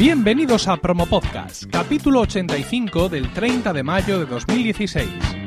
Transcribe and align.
Bienvenidos 0.00 0.66
a 0.66 0.78
Promo 0.78 1.04
Podcast, 1.04 1.64
capítulo 1.70 2.20
85 2.20 3.10
del 3.10 3.30
30 3.34 3.74
de 3.74 3.82
mayo 3.82 4.18
de 4.18 4.24
2016. 4.24 5.39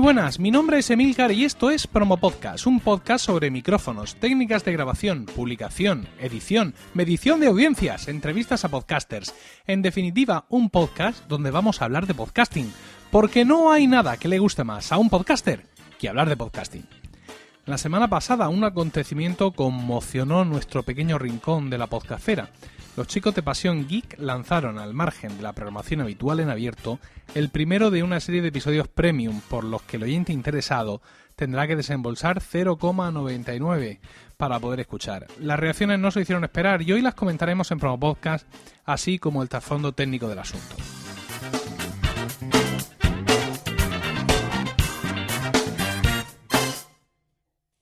Buenas, 0.00 0.40
mi 0.40 0.50
nombre 0.50 0.78
es 0.78 0.88
Emilcar 0.88 1.30
y 1.30 1.44
esto 1.44 1.70
es 1.70 1.86
Promo 1.86 2.16
Podcast, 2.16 2.66
un 2.66 2.80
podcast 2.80 3.26
sobre 3.26 3.50
micrófonos, 3.50 4.16
técnicas 4.16 4.64
de 4.64 4.72
grabación, 4.72 5.26
publicación, 5.26 6.08
edición, 6.18 6.74
medición 6.94 7.38
de 7.38 7.48
audiencias, 7.48 8.08
entrevistas 8.08 8.64
a 8.64 8.70
podcasters. 8.70 9.34
En 9.66 9.82
definitiva, 9.82 10.46
un 10.48 10.70
podcast 10.70 11.26
donde 11.28 11.50
vamos 11.50 11.82
a 11.82 11.84
hablar 11.84 12.06
de 12.06 12.14
podcasting, 12.14 12.72
porque 13.10 13.44
no 13.44 13.70
hay 13.70 13.86
nada 13.86 14.16
que 14.16 14.28
le 14.28 14.38
guste 14.38 14.64
más 14.64 14.90
a 14.90 14.96
un 14.96 15.10
podcaster 15.10 15.66
que 15.98 16.08
hablar 16.08 16.30
de 16.30 16.36
podcasting. 16.36 16.86
La 17.66 17.76
semana 17.76 18.08
pasada 18.08 18.48
un 18.48 18.64
acontecimiento 18.64 19.52
conmocionó 19.52 20.46
nuestro 20.46 20.82
pequeño 20.82 21.18
rincón 21.18 21.68
de 21.68 21.76
la 21.76 21.88
podcastera 21.88 22.50
los 22.96 23.06
chicos 23.06 23.34
de 23.34 23.42
Pasión 23.42 23.86
Geek 23.86 24.18
lanzaron 24.18 24.78
al 24.78 24.94
margen 24.94 25.36
de 25.36 25.42
la 25.42 25.52
programación 25.52 26.00
habitual 26.00 26.40
en 26.40 26.50
abierto 26.50 26.98
el 27.34 27.48
primero 27.48 27.90
de 27.90 28.02
una 28.02 28.20
serie 28.20 28.42
de 28.42 28.48
episodios 28.48 28.88
premium 28.88 29.40
por 29.48 29.64
los 29.64 29.82
que 29.82 29.96
el 29.96 30.02
oyente 30.02 30.32
interesado 30.32 31.00
tendrá 31.36 31.66
que 31.66 31.76
desembolsar 31.76 32.40
0,99 32.40 34.00
para 34.36 34.58
poder 34.58 34.80
escuchar. 34.80 35.26
Las 35.38 35.58
reacciones 35.58 35.98
no 35.98 36.10
se 36.10 36.20
hicieron 36.20 36.44
esperar 36.44 36.82
y 36.82 36.92
hoy 36.92 37.00
las 37.00 37.14
comentaremos 37.14 37.70
en 37.70 37.78
Promo 37.78 37.98
Podcast, 37.98 38.46
así 38.84 39.18
como 39.18 39.42
el 39.42 39.48
trasfondo 39.48 39.92
técnico 39.92 40.28
del 40.28 40.40
asunto. 40.40 40.76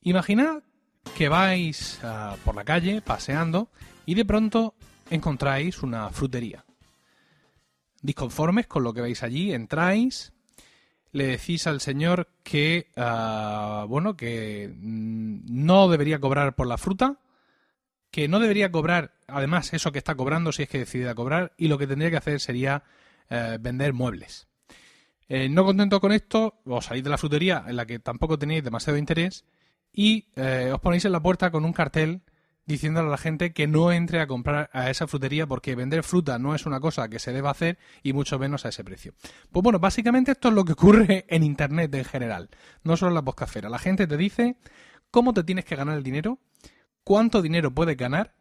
Imaginad 0.01 0.63
que 1.17 1.27
vais 1.27 1.99
ah, 2.03 2.35
por 2.45 2.55
la 2.55 2.63
calle 2.63 3.01
paseando 3.01 3.69
y 4.05 4.15
de 4.15 4.25
pronto 4.25 4.73
encontráis 5.09 5.81
una 5.83 6.09
frutería. 6.09 6.65
Disconformes 8.01 8.67
con 8.67 8.83
lo 8.83 8.93
que 8.93 9.01
veis 9.01 9.23
allí, 9.23 9.53
entráis, 9.53 10.33
le 11.11 11.27
decís 11.27 11.67
al 11.67 11.81
señor 11.81 12.29
que, 12.43 12.87
ah, 12.95 13.85
bueno, 13.87 14.15
que 14.15 14.73
mm, 14.73 15.41
no 15.45 15.89
debería 15.89 16.19
cobrar 16.19 16.55
por 16.55 16.67
la 16.67 16.77
fruta, 16.77 17.19
que 18.11 18.27
no 18.27 18.39
debería 18.39 18.71
cobrar, 18.71 19.13
además, 19.27 19.73
eso 19.73 19.91
que 19.91 19.99
está 19.99 20.15
cobrando 20.15 20.51
si 20.51 20.63
es 20.63 20.69
que 20.69 20.79
decide 20.79 21.13
cobrar, 21.15 21.53
y 21.57 21.67
lo 21.67 21.77
que 21.77 21.87
tendría 21.87 22.09
que 22.09 22.17
hacer 22.17 22.39
sería 22.39 22.83
eh, 23.29 23.57
vender 23.59 23.93
muebles. 23.93 24.47
Eh, 25.27 25.47
no 25.47 25.63
contento 25.63 25.99
con 25.99 26.11
esto, 26.11 26.61
os 26.65 26.85
salís 26.85 27.03
de 27.03 27.09
la 27.11 27.17
frutería 27.17 27.63
en 27.67 27.75
la 27.75 27.85
que 27.85 27.99
tampoco 27.99 28.39
tenéis 28.39 28.63
demasiado 28.63 28.97
interés 28.97 29.45
y 29.93 30.27
eh, 30.35 30.71
os 30.73 30.79
ponéis 30.79 31.05
en 31.05 31.11
la 31.11 31.21
puerta 31.21 31.51
con 31.51 31.65
un 31.65 31.73
cartel 31.73 32.21
diciéndole 32.69 33.07
a 33.07 33.11
la 33.11 33.17
gente 33.17 33.51
que 33.51 33.65
no 33.65 33.91
entre 33.91 34.21
a 34.21 34.27
comprar 34.27 34.69
a 34.73 34.91
esa 34.91 35.07
frutería 35.07 35.47
porque 35.47 35.73
vender 35.73 36.03
fruta 36.03 36.37
no 36.37 36.53
es 36.53 36.67
una 36.67 36.79
cosa 36.79 37.09
que 37.09 37.17
se 37.17 37.33
deba 37.33 37.49
hacer 37.49 37.79
y 38.03 38.13
mucho 38.13 38.37
menos 38.37 38.63
a 38.63 38.69
ese 38.69 38.83
precio. 38.83 39.15
Pues 39.51 39.63
bueno, 39.63 39.79
básicamente 39.79 40.33
esto 40.33 40.49
es 40.49 40.53
lo 40.53 40.63
que 40.63 40.73
ocurre 40.73 41.25
en 41.29 41.43
Internet 41.43 41.93
en 41.95 42.05
general, 42.05 42.49
no 42.83 42.95
solo 42.95 43.09
en 43.09 43.15
la 43.15 43.23
poscafera. 43.23 43.69
La 43.69 43.79
gente 43.79 44.05
te 44.05 44.17
dice 44.17 44.55
cómo 45.09 45.33
te 45.33 45.43
tienes 45.43 45.65
que 45.65 45.75
ganar 45.75 45.97
el 45.97 46.03
dinero, 46.03 46.37
cuánto 47.03 47.41
dinero 47.41 47.73
puedes 47.73 47.97
ganar 47.97 48.35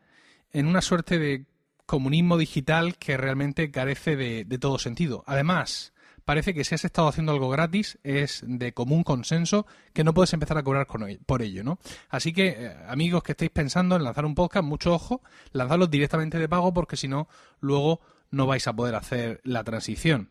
en 0.52 0.66
una 0.66 0.82
suerte 0.82 1.18
de 1.18 1.46
comunismo 1.86 2.36
digital 2.36 2.98
que 2.98 3.16
realmente 3.16 3.70
carece 3.70 4.14
de, 4.14 4.44
de 4.44 4.58
todo 4.58 4.78
sentido. 4.78 5.24
Además, 5.26 5.94
parece 6.28 6.52
que 6.52 6.62
si 6.62 6.74
has 6.74 6.84
estado 6.84 7.08
haciendo 7.08 7.32
algo 7.32 7.48
gratis 7.48 7.98
es 8.02 8.44
de 8.46 8.74
común 8.74 9.02
consenso 9.02 9.66
que 9.94 10.04
no 10.04 10.12
puedes 10.12 10.30
empezar 10.34 10.58
a 10.58 10.62
cobrar 10.62 10.86
por 11.24 11.40
ello, 11.40 11.64
¿no? 11.64 11.78
Así 12.10 12.34
que, 12.34 12.48
eh, 12.48 12.76
amigos 12.86 13.22
que 13.22 13.32
estéis 13.32 13.50
pensando 13.50 13.96
en 13.96 14.04
lanzar 14.04 14.26
un 14.26 14.34
podcast, 14.34 14.62
mucho 14.66 14.92
ojo, 14.92 15.22
lanzadlo 15.52 15.86
directamente 15.86 16.38
de 16.38 16.46
pago 16.46 16.74
porque 16.74 16.98
si 16.98 17.08
no, 17.08 17.28
luego 17.60 18.02
no 18.30 18.46
vais 18.46 18.68
a 18.68 18.76
poder 18.76 18.94
hacer 18.96 19.40
la 19.42 19.64
transición. 19.64 20.30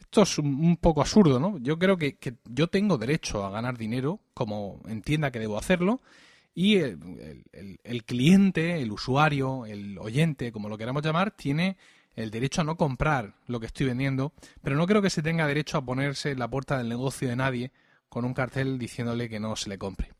Esto 0.00 0.22
es 0.22 0.38
un, 0.40 0.76
poco 0.76 1.02
absurdo, 1.02 1.38
¿no? 1.38 1.56
Yo 1.58 1.78
creo 1.78 1.96
que, 1.98 2.18
yo 2.44 2.66
tengo 2.66 2.98
derecho 2.98 3.46
a 3.46 3.50
ganar 3.50 3.78
dinero 3.78 4.18
como 4.34 4.82
entienda 4.88 5.30
que 5.30 5.38
debo 5.38 5.56
hacerlo 5.56 6.02
y 6.52 6.78
el 6.78 8.04
cliente, 8.04 8.82
el 8.82 8.90
usuario, 8.90 9.66
el 9.66 9.98
oyente, 9.98 10.50
como 10.50 10.68
lo 10.68 10.76
queramos 10.76 11.04
llamar, 11.04 11.30
tiene 11.30 11.76
el 12.18 12.32
derecho 12.32 12.62
a 12.62 12.64
no 12.64 12.76
comprar 12.76 13.34
lo 13.46 13.60
que 13.60 13.66
estoy 13.66 13.86
vendiendo, 13.86 14.32
pero 14.60 14.76
no 14.76 14.86
creo 14.86 15.00
que 15.00 15.10
se 15.10 15.22
tenga 15.22 15.46
derecho 15.46 15.78
a 15.78 15.84
ponerse 15.84 16.32
en 16.32 16.40
la 16.40 16.48
puerta 16.48 16.76
del 16.76 16.88
negocio 16.88 17.28
de 17.28 17.36
nadie 17.36 17.72
con 18.08 18.24
un 18.24 18.34
cartel 18.34 18.76
diciéndole 18.76 19.28
que 19.28 19.38
no 19.38 19.54
se 19.54 19.68
le 19.68 19.78
compre. 19.78 20.12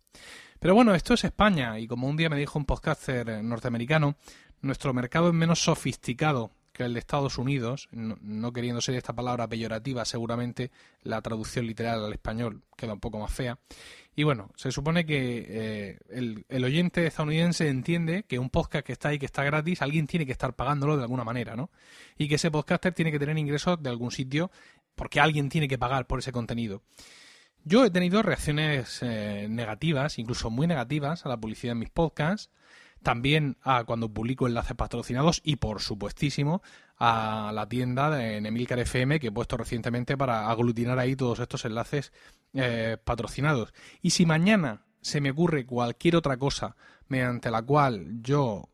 Pero 0.61 0.75
bueno, 0.75 0.95
esto 0.95 1.15
es 1.15 1.25
España 1.25 1.79
y 1.81 1.89
como 1.89 2.07
un 2.07 2.17
día 2.17 2.29
me 2.29 2.39
dijo 2.39 2.59
un 2.59 2.67
podcaster 2.67 3.43
norteamericano, 3.43 4.17
nuestro 4.61 4.95
mercado 4.95 5.29
es 5.29 5.35
menos 5.35 5.61
sofisticado 5.61 6.53
que 6.73 6.85
el 6.85 6.95
de 6.95 7.01
Estados 7.01 7.39
Unidos, 7.39 7.89
no, 7.91 8.53
queriendo 8.53 8.81
ser 8.81 8.95
esta 8.95 9.13
palabra 9.13 9.49
peyorativa, 9.49 10.05
seguramente 10.05 10.71
la 11.03 11.21
traducción 11.23 11.67
literal 11.67 12.05
al 12.05 12.13
español 12.13 12.63
queda 12.77 12.95
un 12.95 13.01
poco 13.01 13.19
más 13.19 13.33
fea. 13.33 13.59
Y 14.15 14.25
bueno, 14.25 14.51
se 14.57 14.73
supone 14.73 15.07
que 15.07 15.47
eh, 15.49 15.99
el, 16.09 16.65
oyente 16.65 17.07
estadounidense 17.07 17.69
entiende 17.69 18.25
que 18.25 18.39
un 18.39 18.51
podcast 18.51 18.85
que 18.85 18.93
está 18.93 19.11
ahí, 19.11 19.19
que 19.19 19.27
está 19.27 19.45
gratis, 19.45 19.81
alguien 19.81 20.07
tiene 20.07 20.27
que 20.27 20.33
estar 20.33 20.55
pagándolo 20.55 20.97
de 20.97 21.05
alguna 21.05 21.25
manera, 21.25 21.55
¿no? 21.55 21.71
Y 22.17 22.29
que 22.29 22.35
ese 22.35 22.51
podcaster 22.51 22.93
tiene 22.93 23.13
que 23.13 23.21
tener 23.21 23.39
ingresos 23.39 23.81
de 23.81 23.91
algún 23.91 24.11
sitio 24.11 24.51
porque 24.97 25.21
alguien 25.21 25.49
tiene 25.49 25.69
que 25.69 25.79
pagar 25.79 26.07
por 26.07 26.19
ese 26.19 26.33
contenido. 26.33 26.83
Yo 27.65 27.85
he 27.85 27.91
tenido 27.91 28.23
reacciones 28.23 29.01
eh, 29.03 29.47
negativas, 29.49 30.19
incluso 30.19 30.51
muy 30.51 30.67
negativas, 30.67 31.25
a 31.25 31.29
la 31.29 31.37
publicidad 31.37 31.73
en 31.73 31.79
mis 31.79 31.91
podcasts 31.91 32.51
también 33.03 33.57
a 33.63 33.85
cuando 33.85 34.13
publico 34.13 34.47
enlaces 34.47 34.77
patrocinados 34.77 35.41
y 35.45 35.57
por 35.57 35.81
supuestísimo 35.81 36.63
a 36.97 37.53
la 37.55 37.69
tienda 37.69 38.11
de 38.11 38.39
Emilcar 38.39 38.79
FM 38.81 39.21
que 39.21 39.29
he 39.29 39.33
puesto 39.33 39.57
recientemente 39.57 40.17
para 40.17 40.51
aglutinar 40.51 40.99
ahí 40.99 41.15
todos 41.17 41.39
estos 41.39 41.65
enlaces 41.65 42.13
eh, 42.55 42.97
patrocinados. 43.03 43.73
Y 44.03 44.11
si 44.11 44.27
mañana 44.27 44.85
se 45.01 45.21
me 45.21 45.31
ocurre 45.31 45.65
cualquier 45.65 46.17
otra 46.17 46.37
cosa 46.37 46.77
mediante 47.07 47.51
la 47.51 47.63
cual 47.63 48.21
yo 48.21 48.69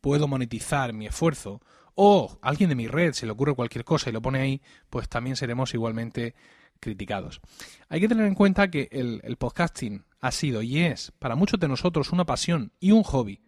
puedo 0.00 0.28
monetizar 0.28 0.92
mi 0.92 1.06
esfuerzo 1.06 1.60
o 1.94 2.38
alguien 2.42 2.68
de 2.68 2.76
mi 2.76 2.86
red 2.86 3.14
se 3.14 3.26
le 3.26 3.32
ocurre 3.32 3.54
cualquier 3.54 3.84
cosa 3.84 4.10
y 4.10 4.12
lo 4.12 4.22
pone 4.22 4.40
ahí, 4.40 4.62
pues 4.90 5.08
también 5.08 5.34
seremos 5.34 5.74
igualmente 5.74 6.34
criticados. 6.78 7.40
Hay 7.88 8.00
que 8.00 8.08
tener 8.08 8.26
en 8.26 8.34
cuenta 8.34 8.70
que 8.70 8.88
el 8.92 9.36
podcasting 9.38 10.04
ha 10.20 10.30
sido 10.30 10.62
y 10.62 10.80
es 10.80 11.12
para 11.18 11.36
muchos 11.36 11.58
de 11.58 11.68
nosotros 11.68 12.12
una 12.12 12.26
pasión 12.26 12.72
y 12.78 12.92
un 12.92 13.02
hobby 13.02 13.45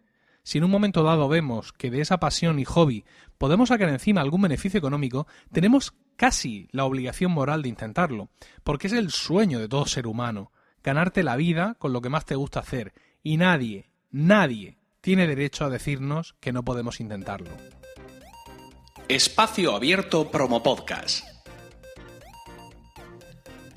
si 0.49 0.57
en 0.57 0.65
un 0.65 0.71
momento 0.71 1.03
dado 1.03 1.29
vemos 1.29 1.75
que 1.75 1.91
de 1.91 2.01
esa 2.01 2.21
pasión 2.21 2.59
y 2.59 2.65
hobby 2.65 3.05
podemos 3.37 3.69
sacar 3.69 3.91
encima 3.91 4.23
algún 4.23 4.41
beneficio 4.41 4.79
económico, 4.79 5.27
tenemos 5.53 5.93
casi 6.17 6.71
la 6.73 6.87
obligación 6.87 7.33
moral 7.33 7.61
de 7.61 7.69
intentarlo, 7.69 8.31
porque 8.65 8.87
es 8.87 8.95
el 8.95 9.11
sueño 9.11 9.59
de 9.59 9.69
todo 9.69 9.85
ser 9.85 10.07
humano, 10.07 10.51
ganarte 10.83 11.23
la 11.23 11.37
vida 11.37 11.77
con 11.79 11.93
lo 11.93 12.01
que 12.01 12.09
más 12.09 12.25
te 12.25 12.35
gusta 12.35 12.61
hacer, 12.61 12.95
y 13.23 13.37
nadie, 13.37 13.91
nadie 14.11 14.79
tiene 15.03 15.27
derecho 15.27 15.67
a 15.67 15.69
decirnos 15.69 16.35
que 16.41 16.55
no 16.55 16.65
podemos 16.65 16.99
intentarlo. 16.99 17.51
Espacio 19.07 19.77
Abierto 19.77 20.31
Promo 20.31 20.63
Podcast. 20.63 21.27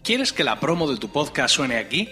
¿Quieres 0.06 0.32
que 0.32 0.46
la 0.46 0.62
promo 0.62 0.90
de 0.90 0.96
tu 0.96 1.10
podcast 1.10 1.54
suene 1.54 1.76
aquí? 1.76 2.08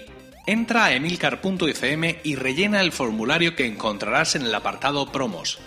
Entra 0.50 0.86
a 0.86 0.94
emilcar.fm 0.94 2.22
y 2.24 2.36
rellena 2.36 2.82
el 2.82 2.92
formulario 2.92 3.56
que 3.56 3.68
encontrarás 3.68 4.34
en 4.34 4.42
el 4.42 4.56
apartado 4.56 5.12
Promos. 5.12 5.60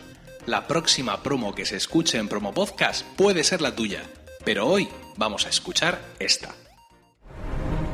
La 0.45 0.67
próxima 0.67 1.23
promo 1.23 1.55
que 1.55 1.65
se 1.65 1.77
escuche 1.77 2.19
en 2.19 2.27
Promo 2.27 2.53
Podcast 2.53 3.07
puede 3.15 3.45
ser 3.45 3.61
la 3.61 3.77
tuya, 3.77 4.03
pero 4.45 4.67
hoy 4.67 4.89
vamos 5.17 5.47
a 5.47 5.51
escuchar 5.51 6.01
esta. 6.19 6.57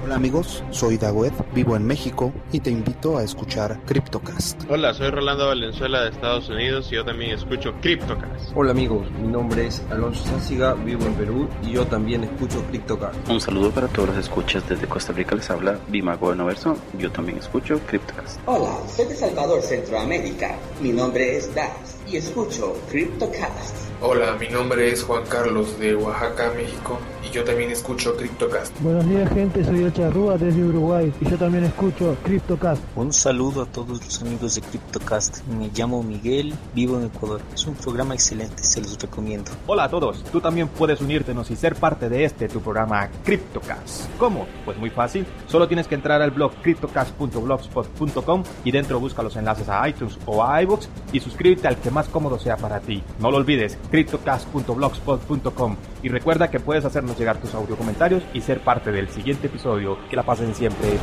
Hola 0.09 0.17
amigos, 0.17 0.65
soy 0.71 0.97
Dagoed, 0.97 1.35
vivo 1.55 1.77
en 1.77 1.85
México 1.87 2.33
y 2.51 2.61
te 2.61 2.71
invito 2.71 3.19
a 3.19 3.23
escuchar 3.23 3.79
CryptoCast. 3.85 4.63
Hola, 4.71 4.95
soy 4.95 5.11
Rolando 5.11 5.49
Valenzuela 5.49 6.01
de 6.01 6.09
Estados 6.09 6.49
Unidos 6.49 6.89
y 6.91 6.95
yo 6.95 7.05
también 7.05 7.33
escucho 7.33 7.75
CryptoCast. 7.83 8.53
Hola 8.55 8.71
amigos, 8.71 9.07
mi 9.21 9.29
nombre 9.29 9.67
es 9.67 9.83
Alonso 9.91 10.25
Sáciga, 10.25 10.73
vivo 10.73 11.05
en 11.05 11.13
Perú 11.13 11.47
y 11.63 11.73
yo 11.73 11.87
también 11.87 12.25
escucho 12.25 12.65
CryptoCast. 12.71 13.29
Un 13.29 13.39
saludo 13.39 13.71
para 13.71 13.87
todos 13.89 14.09
los 14.09 14.17
escuchas 14.17 14.67
desde 14.67 14.87
Costa 14.87 15.13
Rica, 15.13 15.37
les 15.37 15.51
habla 15.51 15.79
Bimago 15.89 16.35
Verso, 16.35 16.79
yo 16.99 17.13
también 17.13 17.37
escucho 17.37 17.79
CryptoCast. 17.87 18.41
Hola, 18.47 18.79
soy 18.89 19.09
de 19.09 19.15
Salvador, 19.15 19.61
Centroamérica, 19.61 20.57
mi 20.81 20.91
nombre 20.91 21.37
es 21.37 21.55
Dax 21.55 21.98
y 22.11 22.17
escucho 22.17 22.75
CryptoCast. 22.89 23.89
Hola, 24.01 24.37
mi 24.39 24.49
nombre 24.49 24.93
es 24.93 25.03
Juan 25.03 25.25
Carlos 25.29 25.77
de 25.81 25.97
Oaxaca, 25.97 26.53
México, 26.57 27.01
y 27.29 27.35
yo 27.35 27.43
también 27.43 27.73
escucho 27.73 28.17
CryptoCast. 28.17 28.81
Buenos 28.81 29.09
días, 29.09 29.29
gente, 29.33 29.65
soy 29.65 29.83
el 29.83 29.93
Charrúa 29.93 30.39
desde 30.39 30.63
Uruguay 30.63 31.13
y 31.21 31.29
yo 31.29 31.37
también 31.37 31.65
escucho 31.65 32.17
CryptoCast. 32.23 32.81
Un 32.95 33.13
saludo 33.13 33.63
a 33.63 33.67
todos 33.67 34.05
los 34.05 34.23
amigos 34.23 34.55
de 34.55 34.61
CryptoCast. 34.61 35.45
Me 35.49 35.69
llamo 35.75 36.05
Miguel, 36.05 36.55
vivo 36.75 36.97
en 36.97 37.07
Ecuador. 37.07 37.41
Es 37.53 37.67
un 37.67 37.75
programa 37.75 38.15
excelente, 38.15 38.63
se 38.63 38.81
los 38.81 38.97
recomiendo. 38.99 39.51
Hola 39.67 39.85
a 39.85 39.89
todos, 39.89 40.23
tú 40.31 40.41
también 40.41 40.69
puedes 40.69 41.01
unírtenos 41.01 41.51
y 41.51 41.57
ser 41.57 41.75
parte 41.75 42.09
de 42.09 42.23
este 42.25 42.49
tu 42.49 42.61
programa 42.61 43.11
CryptoCast. 43.25 44.17
¿Cómo? 44.17 44.47
Pues 44.65 44.79
muy 44.79 44.91
fácil, 44.91 45.27
solo 45.49 45.67
tienes 45.67 45.89
que 45.89 45.97
entrar 45.97 46.23
al 46.23 46.31
blog 46.31 46.53
cryptocast.blogspot.com 46.63 48.45
y 48.65 48.71
dentro 48.71 49.01
busca 49.01 49.25
los 49.25 49.35
enlaces 49.35 49.69
a 49.69 49.89
iTunes 49.89 50.17
o 50.25 50.45
a 50.45 50.63
iBooks 50.63 50.89
y 51.13 51.19
suscríbete 51.19 51.67
al 51.67 51.79
que 51.79 51.91
más 51.91 51.98
cómodo 52.07 52.39
sea 52.39 52.57
para 52.57 52.79
ti. 52.79 53.03
No 53.19 53.33
lo 53.33 53.39
olvides, 53.39 53.77
cryptocast.blogspot.com 53.91 55.77
y 56.05 56.09
recuerda 56.09 56.51
que 56.51 56.61
puedes 56.61 56.85
hacernos 56.85 57.19
llegar 57.19 57.39
tus 57.39 57.55
audio 57.55 57.77
comentarios 57.77 58.23
y 58.33 58.43
ser 58.43 58.61
parte 58.61 58.93
del 58.93 59.09
siguiente 59.09 59.49
episodio. 59.49 59.99
Que 60.09 60.15
la 60.15 60.23
pasen 60.23 60.55
siempre 60.55 60.99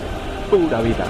pura 0.50 0.82
vida. 0.82 1.06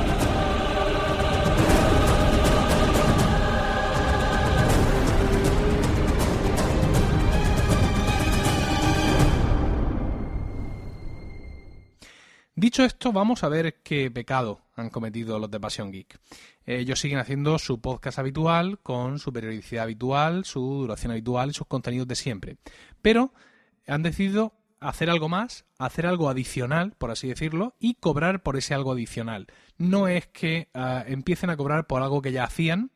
Dicho 12.76 12.84
esto, 12.84 13.14
vamos 13.14 13.42
a 13.46 13.48
ver 13.48 13.76
qué 13.84 14.12
pecado 14.12 14.60
han 14.76 14.90
cometido 14.90 15.40
los 15.40 15.50
de 15.50 15.62
Pasión 15.62 15.94
Geek. 15.94 16.20
Ellos 16.66 17.00
siguen 17.00 17.20
haciendo 17.20 17.58
su 17.58 17.80
podcast 17.80 18.20
habitual, 18.20 18.80
con 18.80 19.18
su 19.18 19.32
periodicidad 19.32 19.86
habitual, 19.86 20.44
su 20.44 20.60
duración 20.60 21.14
habitual 21.14 21.52
y 21.52 21.54
sus 21.54 21.68
contenidos 21.68 22.06
de 22.06 22.16
siempre. 22.16 22.58
Pero 23.02 23.34
han 23.88 24.04
decidido 24.04 24.52
hacer 24.82 25.10
algo 25.10 25.30
más, 25.30 25.64
hacer 25.78 26.06
algo 26.06 26.28
adicional, 26.28 26.92
por 26.98 27.12
así 27.12 27.30
decirlo, 27.30 27.76
y 27.80 27.94
cobrar 27.94 28.44
por 28.44 28.58
ese 28.58 28.74
algo 28.74 28.92
adicional. 28.92 29.48
No 29.78 30.10
es 30.10 30.28
que 30.28 30.68
uh, 30.76 31.10
empiecen 31.10 31.52
a 31.52 31.56
cobrar 31.56 31.88
por 31.88 32.04
algo 32.04 32.22
que 32.22 32.34
ya 32.34 32.44
hacían, 32.44 32.92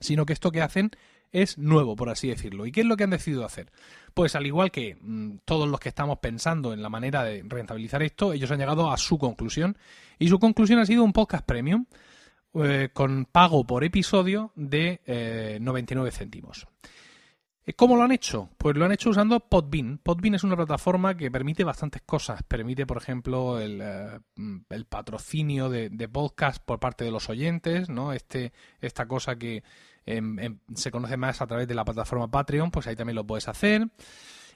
sino 0.00 0.26
que 0.26 0.34
esto 0.34 0.50
que 0.50 0.60
hacen 0.60 0.90
es 1.32 1.58
nuevo, 1.58 1.96
por 1.96 2.10
así 2.10 2.28
decirlo. 2.28 2.66
¿Y 2.66 2.72
qué 2.72 2.80
es 2.80 2.86
lo 2.86 2.96
que 2.96 3.04
han 3.04 3.10
decidido 3.10 3.44
hacer? 3.44 3.70
Pues 4.14 4.34
al 4.34 4.46
igual 4.46 4.70
que 4.70 4.96
mmm, 5.00 5.36
todos 5.44 5.68
los 5.68 5.80
que 5.80 5.88
estamos 5.88 6.18
pensando 6.18 6.72
en 6.72 6.82
la 6.82 6.88
manera 6.88 7.24
de 7.24 7.44
rentabilizar 7.46 8.02
esto, 8.02 8.32
ellos 8.32 8.50
han 8.50 8.58
llegado 8.58 8.90
a 8.90 8.96
su 8.96 9.18
conclusión. 9.18 9.76
Y 10.18 10.28
su 10.28 10.38
conclusión 10.38 10.78
ha 10.78 10.86
sido 10.86 11.04
un 11.04 11.12
podcast 11.12 11.44
premium 11.44 11.86
eh, 12.54 12.90
con 12.92 13.26
pago 13.26 13.66
por 13.66 13.84
episodio 13.84 14.52
de 14.56 15.00
eh, 15.06 15.58
99 15.60 16.10
céntimos. 16.10 16.66
¿Cómo 17.76 17.96
lo 17.96 18.02
han 18.02 18.12
hecho? 18.12 18.48
Pues 18.56 18.76
lo 18.76 18.84
han 18.84 18.92
hecho 18.92 19.10
usando 19.10 19.40
Podbean. 19.40 19.98
Podbean 19.98 20.34
es 20.34 20.44
una 20.44 20.56
plataforma 20.56 21.16
que 21.16 21.30
permite 21.30 21.64
bastantes 21.64 22.02
cosas. 22.02 22.42
Permite, 22.42 22.86
por 22.86 22.96
ejemplo, 22.96 23.60
el, 23.60 23.82
uh, 23.82 24.64
el 24.70 24.84
patrocinio 24.86 25.68
de, 25.68 25.90
de, 25.90 26.08
podcast 26.08 26.64
por 26.64 26.80
parte 26.80 27.04
de 27.04 27.10
los 27.10 27.28
oyentes, 27.28 27.90
¿no? 27.90 28.12
Este, 28.12 28.52
esta 28.80 29.06
cosa 29.06 29.36
que 29.36 29.62
eh, 30.16 30.20
eh, 30.40 30.54
se 30.74 30.90
conoce 30.90 31.16
más 31.16 31.40
a 31.40 31.46
través 31.46 31.68
de 31.68 31.74
la 31.74 31.84
plataforma 31.84 32.30
Patreon, 32.30 32.70
pues 32.70 32.86
ahí 32.86 32.96
también 32.96 33.16
lo 33.16 33.26
puedes 33.26 33.48
hacer. 33.48 33.88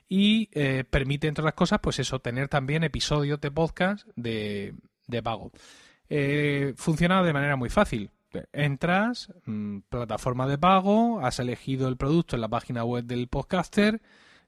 Y 0.09 0.49
eh, 0.53 0.85
permite, 0.89 1.29
entre 1.29 1.43
otras 1.43 1.55
cosas, 1.55 1.81
pues 1.83 1.99
eso, 1.99 2.19
tener 2.21 2.49
también 2.49 2.85
episodios 2.85 3.41
de 3.41 3.51
podcast 3.51 4.07
de, 4.17 4.75
de 5.07 5.23
pago. 5.23 5.53
Eh, 6.09 6.75
funciona 6.77 7.23
de 7.23 7.33
manera 7.33 7.57
muy 7.57 7.71
fácil 7.71 8.11
entras, 8.53 9.33
mmm, 9.45 9.81
plataforma 9.89 10.47
de 10.47 10.59
pago, 10.59 11.21
has 11.25 11.39
elegido 11.39 11.89
el 11.89 11.97
producto 11.97 12.37
en 12.37 12.43
la 12.43 12.49
página 12.49 12.85
web 12.85 13.05
del 13.05 13.29
podcaster, 13.29 14.01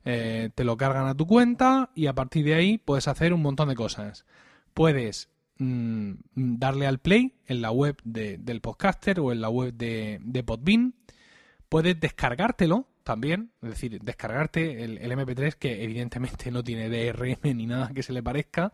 eh, 0.04 0.50
te 0.54 0.64
lo 0.64 0.76
cargan 0.76 1.06
a 1.06 1.14
tu 1.14 1.26
cuenta 1.26 1.90
y 1.94 2.06
a 2.06 2.14
partir 2.14 2.44
de 2.44 2.54
ahí 2.54 2.78
puedes 2.78 3.08
hacer 3.08 3.32
un 3.32 3.42
montón 3.42 3.68
de 3.68 3.74
cosas. 3.74 4.26
Puedes 4.74 5.30
mmm, 5.58 6.12
darle 6.34 6.86
al 6.86 6.98
play 6.98 7.34
en 7.46 7.60
la 7.60 7.70
web 7.70 8.00
de, 8.04 8.38
del 8.38 8.60
podcaster 8.60 9.20
o 9.20 9.32
en 9.32 9.40
la 9.40 9.48
web 9.48 9.74
de, 9.74 10.18
de 10.22 10.42
Podbean, 10.42 10.94
puedes 11.68 11.98
descargártelo 11.98 12.88
también, 13.04 13.52
es 13.62 13.70
decir, 13.70 14.00
descargarte 14.02 14.82
el, 14.82 14.98
el, 14.98 15.12
MP3 15.12 15.54
que 15.54 15.84
evidentemente 15.84 16.50
no 16.50 16.64
tiene 16.64 16.88
DRM 16.88 17.38
ni 17.56 17.66
nada 17.66 17.90
que 17.94 18.02
se 18.02 18.12
le 18.12 18.22
parezca 18.22 18.72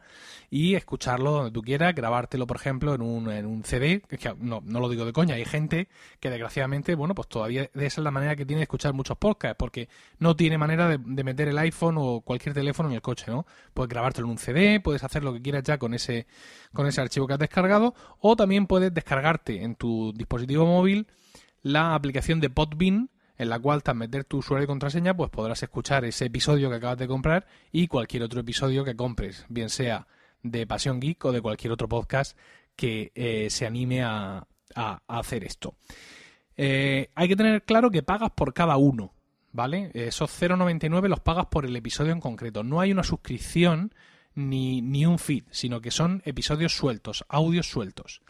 y 0.48 0.76
escucharlo 0.76 1.32
donde 1.32 1.50
tú 1.50 1.62
quieras, 1.62 1.94
grabártelo 1.94 2.46
por 2.46 2.56
ejemplo 2.56 2.94
en 2.94 3.02
un, 3.02 3.30
en 3.30 3.44
un 3.44 3.64
CD, 3.64 4.00
que 4.08 4.18
no, 4.38 4.62
no 4.64 4.80
lo 4.80 4.88
digo 4.88 5.04
de 5.04 5.12
coña, 5.12 5.34
hay 5.34 5.44
gente 5.44 5.88
que 6.20 6.30
desgraciadamente, 6.30 6.94
bueno, 6.94 7.14
pues 7.14 7.28
todavía 7.28 7.64
esa 7.74 7.84
es 7.84 7.98
la 7.98 8.10
manera 8.10 8.36
que 8.36 8.46
tiene 8.46 8.60
de 8.60 8.64
escuchar 8.64 8.94
muchos 8.94 9.18
podcasts, 9.18 9.56
porque 9.58 9.88
no 10.18 10.36
tiene 10.36 10.56
manera 10.56 10.88
de, 10.88 10.98
de 11.04 11.24
meter 11.24 11.48
el 11.48 11.58
iPhone 11.58 11.96
o 11.98 12.20
cualquier 12.20 12.54
teléfono 12.54 12.88
en 12.88 12.94
el 12.94 13.02
coche, 13.02 13.26
¿no? 13.28 13.46
Puedes 13.74 13.90
grabártelo 13.90 14.28
en 14.28 14.32
un 14.32 14.38
CD, 14.38 14.80
puedes 14.80 15.02
hacer 15.02 15.24
lo 15.24 15.32
que 15.32 15.42
quieras 15.42 15.64
ya 15.64 15.76
con 15.76 15.92
ese, 15.92 16.26
con 16.72 16.86
ese 16.86 17.00
archivo 17.00 17.26
que 17.26 17.34
has 17.34 17.38
descargado, 17.40 17.94
o 18.20 18.36
también 18.36 18.66
puedes 18.66 18.94
descargarte 18.94 19.64
en 19.64 19.74
tu 19.74 20.12
dispositivo 20.14 20.66
móvil 20.66 21.08
la 21.62 21.94
aplicación 21.94 22.40
de 22.40 22.48
Podbean, 22.50 23.10
en 23.40 23.48
la 23.48 23.58
cual 23.58 23.82
tras 23.82 23.96
meter 23.96 24.24
tu 24.24 24.36
usuario 24.36 24.64
y 24.64 24.66
contraseña 24.66 25.16
pues 25.16 25.30
podrás 25.30 25.62
escuchar 25.62 26.04
ese 26.04 26.26
episodio 26.26 26.68
que 26.68 26.76
acabas 26.76 26.98
de 26.98 27.08
comprar 27.08 27.46
y 27.72 27.86
cualquier 27.86 28.22
otro 28.22 28.40
episodio 28.40 28.84
que 28.84 28.94
compres, 28.94 29.46
bien 29.48 29.70
sea 29.70 30.06
de 30.42 30.66
Pasión 30.66 31.00
Geek 31.00 31.24
o 31.24 31.32
de 31.32 31.40
cualquier 31.40 31.72
otro 31.72 31.88
podcast 31.88 32.36
que 32.76 33.12
eh, 33.14 33.48
se 33.48 33.64
anime 33.64 34.02
a, 34.02 34.46
a, 34.74 35.00
hacer 35.08 35.44
esto. 35.44 35.74
Eh, 36.54 37.08
hay 37.14 37.28
que 37.28 37.36
tener 37.36 37.62
claro 37.62 37.90
que 37.90 38.02
pagas 38.02 38.30
por 38.32 38.52
cada 38.52 38.76
uno, 38.76 39.14
¿vale? 39.52 39.90
Esos 39.94 40.30
0,99 40.38 41.08
los 41.08 41.20
pagas 41.20 41.46
por 41.46 41.64
el 41.64 41.74
episodio 41.74 42.12
en 42.12 42.20
concreto. 42.20 42.62
No 42.62 42.78
hay 42.78 42.92
una 42.92 43.04
suscripción 43.04 43.94
ni, 44.34 44.82
ni 44.82 45.06
un 45.06 45.18
feed, 45.18 45.44
sino 45.50 45.80
que 45.80 45.90
son 45.90 46.20
episodios 46.26 46.76
sueltos, 46.76 47.24
audios 47.30 47.70
sueltos. 47.70 48.20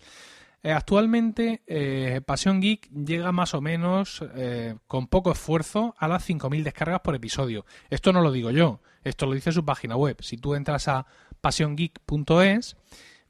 Eh, 0.63 0.73
actualmente, 0.73 1.63
eh, 1.67 2.21
Pasión 2.25 2.61
Geek 2.61 2.91
llega 2.91 3.33
más 3.33 3.55
o 3.55 3.63
menos 3.63 4.23
eh, 4.35 4.77
con 4.87 5.07
poco 5.07 5.33
esfuerzo 5.33 5.95
a 5.99 6.07
las 6.07 6.29
5.000 6.29 6.63
descargas 6.63 7.01
por 7.01 7.15
episodio. 7.15 7.65
Esto 7.89 8.13
no 8.13 8.21
lo 8.21 8.31
digo 8.31 8.51
yo, 8.51 8.81
esto 9.03 9.25
lo 9.27 9.33
dice 9.33 9.53
su 9.53 9.65
página 9.65 9.97
web. 9.97 10.19
Si 10.21 10.37
tú 10.37 10.55
entras 10.55 10.87
a 10.89 11.07
pasiongeek.es, 11.41 12.77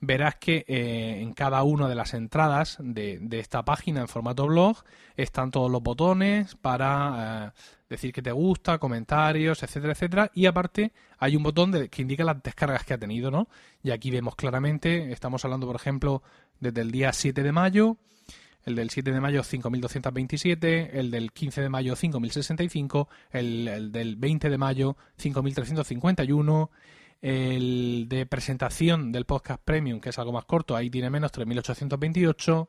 verás 0.00 0.37
que 0.37 0.64
eh, 0.67 1.20
en 1.20 1.32
cada 1.35 1.62
una 1.62 1.88
de 1.88 1.94
las 1.94 2.14
entradas 2.14 2.79
de, 2.81 3.19
de, 3.20 3.38
esta 3.38 3.64
página 3.64 4.00
en 4.00 4.08
formato 4.08 4.47
blog 4.47 4.79
están 5.17 5.50
todos 5.50 5.70
los 5.70 5.82
botones 5.82 6.56
para 6.56 7.52
eh, 7.55 7.61
decir 7.91 8.12
que 8.12 8.23
te 8.23 8.32
gusta, 8.32 8.79
comentarios, 8.79 9.62
etcétera, 9.62 9.93
etcétera. 9.93 10.31
Y 10.35 10.47
aparte 10.47 10.93
hay 11.19 11.37
un 11.37 11.43
botón 11.43 11.70
de, 11.70 11.88
que 11.88 12.02
indica 12.02 12.25
las 12.25 12.43
descargas 12.43 12.85
que 12.85 12.94
ha 12.94 12.99
tenido, 12.99 13.31
¿no? 13.31 13.49
Y 13.82 13.91
aquí 13.91 14.11
vemos 14.11 14.37
claramente, 14.37 15.12
estamos 15.12 15.44
hablando, 15.44 15.67
por 15.67 15.76
ejemplo, 15.76 16.23
desde 16.61 16.81
el 16.81 16.91
día 16.91 17.12
7 17.12 17.43
de 17.43 17.52
mayo, 17.52 17.99
el 18.64 18.76
del 18.76 18.91
7 18.91 19.12
de 19.12 19.20
mayo 19.20 19.43
5.227, 19.43 20.91
el 20.93 21.11
del 21.11 21.32
15 21.32 21.61
de 21.61 21.69
mayo 21.69 21.94
5.065, 21.94 23.09
el, 23.33 23.69
el 23.69 23.92
del 23.92 24.16
20 24.16 24.49
de 24.49 24.59
mayo 24.59 24.97
5.351, 25.19 26.71
el 27.21 28.07
de 28.09 28.27
presentación 28.27 29.12
del 29.12 29.27
podcast 29.27 29.62
premium, 29.62 30.00
que 30.00 30.11
es 30.11 30.19
algo 30.19 30.33
más 30.33 30.45
corto, 30.45 30.77
ahí 30.77 30.91
tiene 30.91 31.11
menos 31.11 31.33
3.828, 31.33 32.69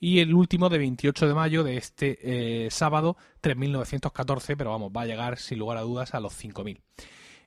y 0.00 0.18
el 0.18 0.34
último 0.34 0.68
de 0.68 0.78
28 0.78 1.28
de 1.28 1.34
mayo 1.34 1.62
de 1.62 1.76
este 1.76 2.18
eh, 2.66 2.70
sábado 2.70 3.16
3.914, 3.40 4.56
pero 4.56 4.70
vamos, 4.70 4.90
va 4.94 5.02
a 5.02 5.06
llegar 5.06 5.38
sin 5.38 5.60
lugar 5.60 5.78
a 5.78 5.82
dudas 5.82 6.14
a 6.14 6.20
los 6.20 6.32
5.000. 6.42 6.80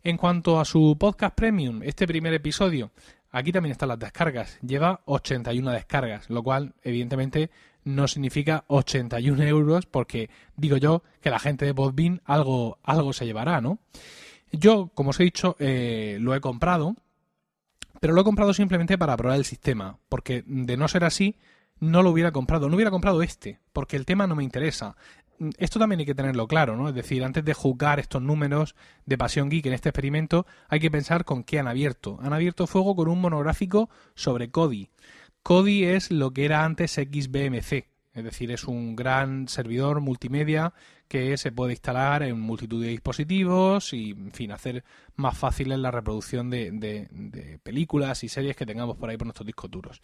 En 0.03 0.17
cuanto 0.17 0.59
a 0.59 0.65
su 0.65 0.95
podcast 0.97 1.35
premium, 1.35 1.81
este 1.83 2.07
primer 2.07 2.33
episodio, 2.33 2.91
aquí 3.31 3.51
también 3.51 3.71
están 3.71 3.89
las 3.89 3.99
descargas, 3.99 4.57
lleva 4.61 5.01
81 5.05 5.71
descargas, 5.71 6.29
lo 6.29 6.43
cual 6.43 6.75
evidentemente 6.83 7.49
no 7.83 8.07
significa 8.07 8.63
81 8.67 9.43
euros 9.43 9.85
porque 9.85 10.29
digo 10.55 10.77
yo 10.77 11.03
que 11.21 11.29
la 11.29 11.39
gente 11.39 11.65
de 11.65 11.73
Podbean 11.73 12.21
algo, 12.23 12.79
algo 12.83 13.11
se 13.13 13.25
llevará, 13.25 13.59
¿no? 13.59 13.79
Yo, 14.57 14.91
como 14.93 15.11
os 15.11 15.19
he 15.19 15.23
dicho, 15.23 15.55
eh, 15.59 16.17
lo 16.19 16.35
he 16.35 16.41
comprado, 16.41 16.95
pero 17.99 18.13
lo 18.13 18.21
he 18.21 18.25
comprado 18.25 18.53
simplemente 18.53 18.97
para 18.97 19.17
probar 19.17 19.37
el 19.37 19.45
sistema, 19.45 19.97
porque 20.09 20.43
de 20.45 20.77
no 20.77 20.87
ser 20.87 21.03
así, 21.03 21.37
no 21.79 22.03
lo 22.03 22.11
hubiera 22.11 22.31
comprado. 22.31 22.69
No 22.69 22.75
hubiera 22.75 22.91
comprado 22.91 23.21
este, 23.21 23.59
porque 23.73 23.97
el 23.97 24.05
tema 24.05 24.27
no 24.27 24.35
me 24.35 24.43
interesa. 24.43 24.95
Esto 25.57 25.79
también 25.79 25.99
hay 25.99 26.05
que 26.05 26.15
tenerlo 26.15 26.47
claro, 26.47 26.77
¿no? 26.77 26.87
Es 26.87 26.95
decir, 26.95 27.23
antes 27.23 27.43
de 27.43 27.53
juzgar 27.53 27.99
estos 27.99 28.21
números 28.21 28.75
de 29.05 29.17
Pasión 29.17 29.49
Geek 29.49 29.65
en 29.65 29.73
este 29.73 29.89
experimento, 29.89 30.45
hay 30.69 30.79
que 30.79 30.91
pensar 30.91 31.25
con 31.25 31.43
qué 31.43 31.59
han 31.59 31.67
abierto. 31.67 32.17
Han 32.21 32.33
abierto 32.33 32.67
fuego 32.67 32.95
con 32.95 33.09
un 33.09 33.19
monográfico 33.19 33.89
sobre 34.15 34.49
Kodi. 34.49 34.89
Kodi 35.43 35.83
es 35.83 36.09
lo 36.09 36.31
que 36.31 36.45
era 36.45 36.63
antes 36.63 36.93
XBMC, 36.93 37.85
es 38.15 38.23
decir, 38.23 38.49
es 38.51 38.63
un 38.63 38.95
gran 38.95 39.49
servidor 39.49 39.99
multimedia 39.99 40.73
que 41.09 41.37
se 41.37 41.51
puede 41.51 41.73
instalar 41.73 42.23
en 42.23 42.39
multitud 42.39 42.81
de 42.81 42.89
dispositivos 42.89 43.93
y, 43.93 44.11
en 44.11 44.31
fin, 44.31 44.53
hacer 44.53 44.85
más 45.17 45.37
fácil 45.37 45.69
la 45.81 45.91
reproducción 45.91 46.49
de, 46.49 47.59
películas 47.61 48.23
y 48.23 48.29
series 48.29 48.55
que 48.55 48.65
tengamos 48.65 48.95
por 48.95 49.09
ahí 49.09 49.17
por 49.17 49.27
nuestros 49.27 49.45
discos 49.45 49.69
duros. 49.69 50.01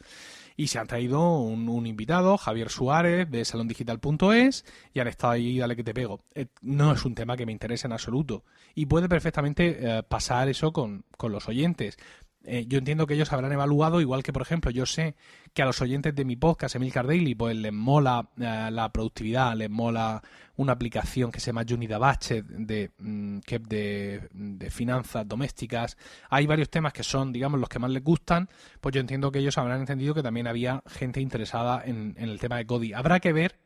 Y 0.57 0.67
se 0.67 0.77
han 0.77 0.87
traído 0.87 1.39
un, 1.39 1.69
un 1.69 1.87
invitado, 1.87 2.37
Javier 2.37 2.69
Suárez, 2.69 3.31
de 3.31 3.45
salondigital.es, 3.45 4.65
y 4.93 4.99
han 4.99 5.07
estado 5.07 5.33
ahí, 5.33 5.57
dale 5.57 5.77
que 5.77 5.83
te 5.83 5.93
pego. 5.93 6.19
Eh, 6.35 6.47
no 6.61 6.91
es 6.91 7.05
un 7.05 7.15
tema 7.15 7.37
que 7.37 7.45
me 7.45 7.53
interese 7.53 7.87
en 7.87 7.93
absoluto. 7.93 8.43
Y 8.75 8.87
puede 8.87 9.07
perfectamente 9.07 9.77
eh, 9.79 10.03
pasar 10.03 10.49
eso 10.49 10.73
con 10.73 11.05
los 11.21 11.47
oyentes 11.47 11.97
eh, 12.43 12.65
yo 12.67 12.79
entiendo 12.79 13.05
que 13.05 13.13
ellos 13.13 13.31
habrán 13.31 13.51
evaluado, 13.51 14.01
igual 14.01 14.24
que 14.24 14.33
por 14.33 14.41
ejemplo 14.41 14.71
yo 14.71 14.88
sé 14.88 15.15
que 15.53 15.62
a 15.62 15.65
los 15.65 15.79
oyentes 15.81 16.15
de 16.15 16.25
mi 16.25 16.36
podcast, 16.36 16.75
Emilcar 16.75 17.05
Daily, 17.05 17.36
pues 17.36 17.55
les 17.55 17.71
mola 17.71 18.29
eh, 18.39 18.69
la 18.71 18.91
productividad, 18.91 19.55
les 19.55 19.69
mola 19.69 20.24
una 20.55 20.74
aplicación 20.74 21.31
que 21.31 21.39
se 21.39 21.48
llama 21.48 21.65
Unidabache 21.71 22.41
de, 22.41 22.91
mm, 22.98 23.39
de, 23.67 24.27
de, 24.31 24.71
finanzas 24.71 25.27
domésticas. 25.27 25.98
Hay 26.29 26.48
varios 26.48 26.69
temas 26.69 26.93
que 26.93 27.03
son, 27.03 27.31
digamos, 27.31 27.60
los 27.60 27.69
que 27.69 27.79
más 27.79 27.91
les 27.91 28.03
gustan, 28.03 28.50
pues 28.79 28.95
yo 28.95 29.01
entiendo 29.01 29.31
que 29.31 29.39
ellos 29.39 29.57
habrán 29.60 29.79
entendido 29.79 30.15
que 30.15 30.24
también 30.24 30.48
había 30.48 30.81
gente 30.88 31.21
interesada 31.21 31.83
en, 31.86 32.15
el 32.17 32.39
tema 32.39 32.57
de 32.57 32.65
Cody. 32.65 32.93
Habrá 32.93 33.19
que 33.19 33.33
ver, 33.33 33.60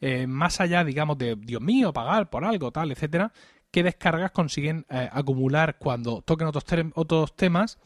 eh, 0.00 0.28
más 0.28 0.60
allá, 0.60 0.84
digamos, 0.84 1.18
de 1.18 1.34
Dios 1.36 1.62
mío, 1.62 1.92
pagar 1.92 2.30
por 2.30 2.44
algo, 2.44 2.70
tal, 2.70 2.92
etcétera, 2.92 3.32
qué 3.72 3.82
descargas 3.82 4.30
consiguen 4.32 4.84
acumular 4.88 5.78
cuando 5.78 6.22
toquen 6.22 6.48
otros, 6.48 6.64
otros 6.94 7.36
temas 7.36 7.78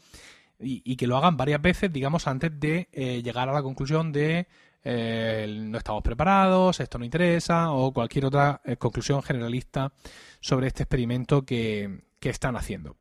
y, 0.59 0.95
que 0.95 1.07
lo 1.07 1.17
hagan 1.17 1.37
varias 1.37 1.61
veces, 1.61 1.91
digamos, 1.91 2.27
antes 2.27 2.57
de 2.59 2.87
eh, 2.91 3.21
llegar 3.21 3.49
a 3.49 3.53
la 3.53 3.61
conclusión 3.61 4.11
de 4.11 4.47
eh, 4.83 5.47
no 5.63 5.77
estamos 5.79 6.03
preparados, 6.03 6.79
esto 6.79 6.99
no 6.99 7.05
interesa 7.05 7.71
o 7.71 7.91
cualquier 7.91 8.25
otra 8.25 8.61
eh, 8.63 8.77
conclusión 8.77 9.23
generalista 9.23 9.91
sobre 10.39 10.67
este 10.67 10.83
experimento 10.83 11.43
que, 11.43 12.03
están 12.21 12.55
haciendo. 12.55 12.97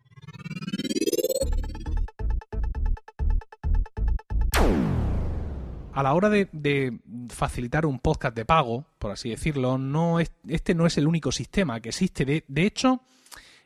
A 5.94 6.02
la 6.02 6.12
hora 6.12 6.28
de, 6.28 6.98
facilitar 7.30 7.86
un 7.86 7.98
podcast 8.00 8.36
de 8.36 8.44
pago, 8.44 8.84
por 8.98 9.12
así 9.12 9.30
decirlo, 9.30 9.78
no 9.78 10.20
es, 10.20 10.30
este 10.46 10.74
no 10.74 10.84
es 10.84 10.98
el 10.98 11.06
único 11.06 11.32
sistema 11.32 11.80
que 11.80 11.88
existe. 11.88 12.26
De, 12.26 12.44
de 12.46 12.66
hecho, 12.66 13.00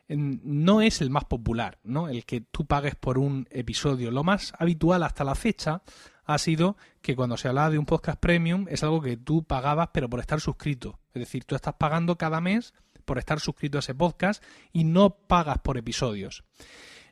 no 0.09 0.81
es 0.81 1.01
el 1.01 1.11
más 1.11 1.25
popular, 1.25 1.79
¿no? 1.83 2.09
El 2.09 2.25
que 2.25 2.41
tú 2.41 2.67
pagues 2.67 2.95
por 2.95 3.19
un 3.19 3.47
episodio. 3.51 4.11
Lo 4.11 4.25
más 4.25 4.53
habitual 4.59 5.03
hasta 5.03 5.25
la 5.25 5.35
fecha 5.35 5.83
ha 6.25 6.39
sido 6.39 6.77
que 7.01 7.15
cuando 7.15 7.37
se 7.37 7.49
hablaba 7.49 7.71
de 7.71 7.79
un 7.79 7.87
podcast 7.87 8.19
premium 8.19 8.67
es 8.69 8.83
algo 8.83 9.01
que 9.01 9.17
tú 9.17 9.45
pagabas 9.45 9.91
pero 9.93 10.09
por 10.09 10.21
estar 10.21 10.41
suscrito. 10.41 10.99
Es 11.15 11.21
decir, 11.21 11.45
tú 11.45 11.55
estás 11.55 11.75
pagando 11.75 12.17
cada 12.17 12.41
mes 12.41 12.75
por 13.05 13.19
estar 13.19 13.41
suscrito 13.41 13.79
a 13.79 13.81
ese 13.81 13.95
podcast 13.95 14.43
y 14.73 14.85
no 14.85 15.11
pagas 15.11 15.59
por 15.59 15.79
episodios. 15.79 16.45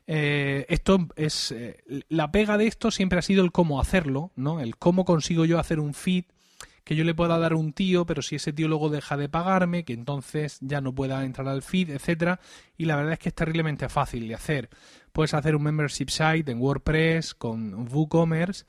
Eh, 0.05 0.65
esto 0.69 1.07
es 1.15 1.51
eh, 1.51 1.83
la 2.07 2.31
pega 2.31 2.57
de 2.57 2.67
esto 2.67 2.91
siempre 2.91 3.19
ha 3.19 3.23
sido 3.23 3.43
el 3.43 3.51
cómo 3.51 3.81
hacerlo, 3.81 4.31
¿no? 4.35 4.59
El 4.59 4.77
cómo 4.77 5.03
consigo 5.03 5.45
yo 5.45 5.59
hacer 5.59 5.79
un 5.79 5.93
feed 5.93 6.25
que 6.87 6.95
yo 6.95 7.03
le 7.03 7.13
pueda 7.13 7.37
dar 7.37 7.53
un 7.53 7.73
tío, 7.73 8.05
pero 8.05 8.21
si 8.21 8.37
ese 8.37 8.53
tío 8.53 8.69
luego 8.69 8.87
deja 8.87 9.17
de 9.17 9.27
pagarme, 9.27 9.83
que 9.83 9.91
entonces 9.91 10.57
ya 10.61 10.79
no 10.79 10.95
pueda 10.95 11.25
entrar 11.25 11.49
al 11.49 11.61
feed, 11.61 11.89
etcétera. 11.89 12.39
Y 12.77 12.85
la 12.85 12.95
verdad 12.95 13.11
es 13.11 13.19
que 13.19 13.27
es 13.27 13.35
terriblemente 13.35 13.89
fácil 13.89 14.25
de 14.25 14.35
hacer. 14.35 14.69
Puedes 15.11 15.33
hacer 15.33 15.57
un 15.57 15.63
membership 15.63 16.07
site 16.07 16.49
en 16.49 16.61
WordPress 16.61 17.33
con 17.33 17.93
WooCommerce, 17.93 18.63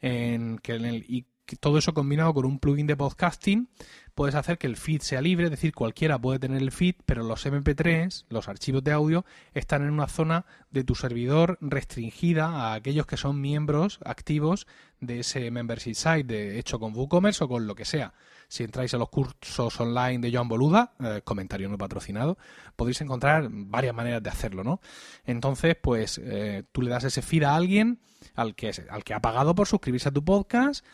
en, 0.00 0.58
que 0.58 0.74
en 0.74 0.84
el, 0.84 1.04
y 1.08 1.26
todo 1.58 1.76
eso 1.76 1.92
combinado 1.92 2.34
con 2.34 2.44
un 2.44 2.60
plugin 2.60 2.86
de 2.86 2.96
podcasting, 2.96 3.68
puedes 4.16 4.34
hacer 4.34 4.56
que 4.56 4.66
el 4.66 4.78
feed 4.78 5.02
sea 5.02 5.20
libre, 5.20 5.44
es 5.44 5.50
decir, 5.50 5.74
cualquiera 5.74 6.18
puede 6.18 6.38
tener 6.38 6.62
el 6.62 6.72
feed, 6.72 6.94
pero 7.04 7.22
los 7.22 7.44
MP3, 7.44 8.24
los 8.30 8.48
archivos 8.48 8.82
de 8.82 8.90
audio, 8.90 9.26
están 9.52 9.82
en 9.82 9.90
una 9.90 10.08
zona 10.08 10.46
de 10.70 10.84
tu 10.84 10.94
servidor 10.94 11.58
restringida 11.60 12.48
a 12.48 12.74
aquellos 12.74 13.06
que 13.06 13.18
son 13.18 13.42
miembros 13.42 14.00
activos 14.06 14.66
de 15.00 15.20
ese 15.20 15.50
membership 15.50 15.94
site, 15.94 16.24
de, 16.24 16.58
hecho 16.58 16.80
con 16.80 16.96
WooCommerce 16.96 17.44
o 17.44 17.48
con 17.48 17.66
lo 17.66 17.74
que 17.74 17.84
sea. 17.84 18.14
Si 18.48 18.64
entráis 18.64 18.94
a 18.94 18.96
los 18.96 19.10
cursos 19.10 19.78
online 19.80 20.20
de 20.20 20.34
Joan 20.34 20.48
Boluda, 20.48 20.94
eh, 20.98 21.20
comentario 21.22 21.68
no 21.68 21.76
patrocinado, 21.76 22.38
podéis 22.74 23.02
encontrar 23.02 23.48
varias 23.50 23.94
maneras 23.94 24.22
de 24.22 24.30
hacerlo, 24.30 24.64
¿no? 24.64 24.80
Entonces, 25.26 25.76
pues 25.80 26.18
eh, 26.24 26.62
tú 26.72 26.80
le 26.80 26.88
das 26.88 27.04
ese 27.04 27.20
feed 27.20 27.42
a 27.42 27.54
alguien 27.54 28.00
al 28.34 28.54
que, 28.54 28.72
al 28.88 29.04
que 29.04 29.12
ha 29.12 29.20
pagado 29.20 29.54
por 29.54 29.66
suscribirse 29.66 30.08
a 30.08 30.12
tu 30.12 30.24
podcast 30.24 30.86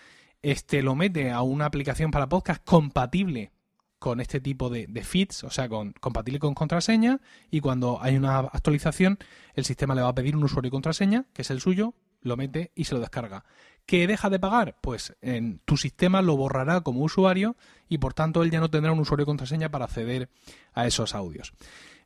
este 0.43 0.83
lo 0.83 0.95
mete 0.95 1.31
a 1.31 1.43
una 1.43 1.67
aplicación 1.67 2.11
para 2.11 2.29
podcast 2.29 2.63
compatible 2.65 3.53
con 3.99 4.21
este 4.21 4.41
tipo 4.41 4.69
de, 4.69 4.89
feeds, 5.05 5.45
o 5.45 5.51
sea, 5.51 5.69
con, 5.69 5.93
compatible 5.93 6.41
con 6.41 6.55
contraseña, 6.55 7.21
y 7.53 7.61
cuando 7.61 8.03
hay 8.03 8.17
una 8.17 8.39
actualización, 8.39 9.19
el 9.55 9.65
sistema 9.65 9.95
le 9.95 10.03
va 10.03 10.09
a 10.09 10.15
pedir 10.15 10.37
un 10.37 10.43
usuario 10.43 10.69
y 10.69 10.71
contraseña, 10.73 11.27
que 11.33 11.43
es 11.43 11.51
el 11.53 11.61
suyo, 11.61 11.95
lo 12.21 12.37
mete 12.37 12.73
y 12.75 12.85
se 12.85 12.95
lo 12.95 13.01
descarga. 13.01 13.45
¿Qué 13.87 14.07
deja 14.09 14.29
de 14.29 14.41
pagar? 14.41 14.77
Pues 14.81 15.17
en 15.21 15.61
tu 15.65 15.77
sistema 15.77 16.21
lo 16.21 16.37
borrará 16.37 16.81
como 16.81 17.03
usuario 17.03 17.57
y 17.89 17.99
por 17.99 18.15
tanto 18.15 18.43
él 18.43 18.51
ya 18.51 18.61
no 18.61 18.71
tendrá 18.71 18.93
un 18.93 19.01
usuario 19.01 19.23
y 19.23 19.27
contraseña 19.27 19.71
para 19.71 19.85
acceder 19.85 20.29
a 20.73 20.87
esos 20.87 21.15
audios. 21.15 21.53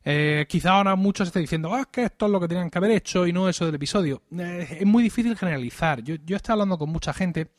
Eh, 0.09 0.45
quizá 0.47 0.71
ahora 0.71 0.95
muchos 0.95 1.27
estén 1.27 1.41
diciendo, 1.41 1.73
ah, 1.73 1.89
que 1.91 2.05
esto 2.05 2.27
es 2.27 2.31
lo 2.31 2.39
que 2.39 2.47
tenían 2.47 2.69
que 2.69 2.77
haber 2.77 2.91
hecho 2.91 3.27
y 3.27 3.33
no 3.33 3.49
eso 3.49 3.65
del 3.65 3.75
episodio. 3.75 4.23
Eh, 4.31 4.77
es 4.79 4.85
muy 4.85 5.03
difícil 5.03 5.35
generalizar. 5.35 6.01
Yo, 6.01 6.15
yo 6.25 6.37
estoy 6.37 6.53
hablando 6.53 6.77
con 6.77 6.89
mucha 6.89 7.11
gente 7.13 7.49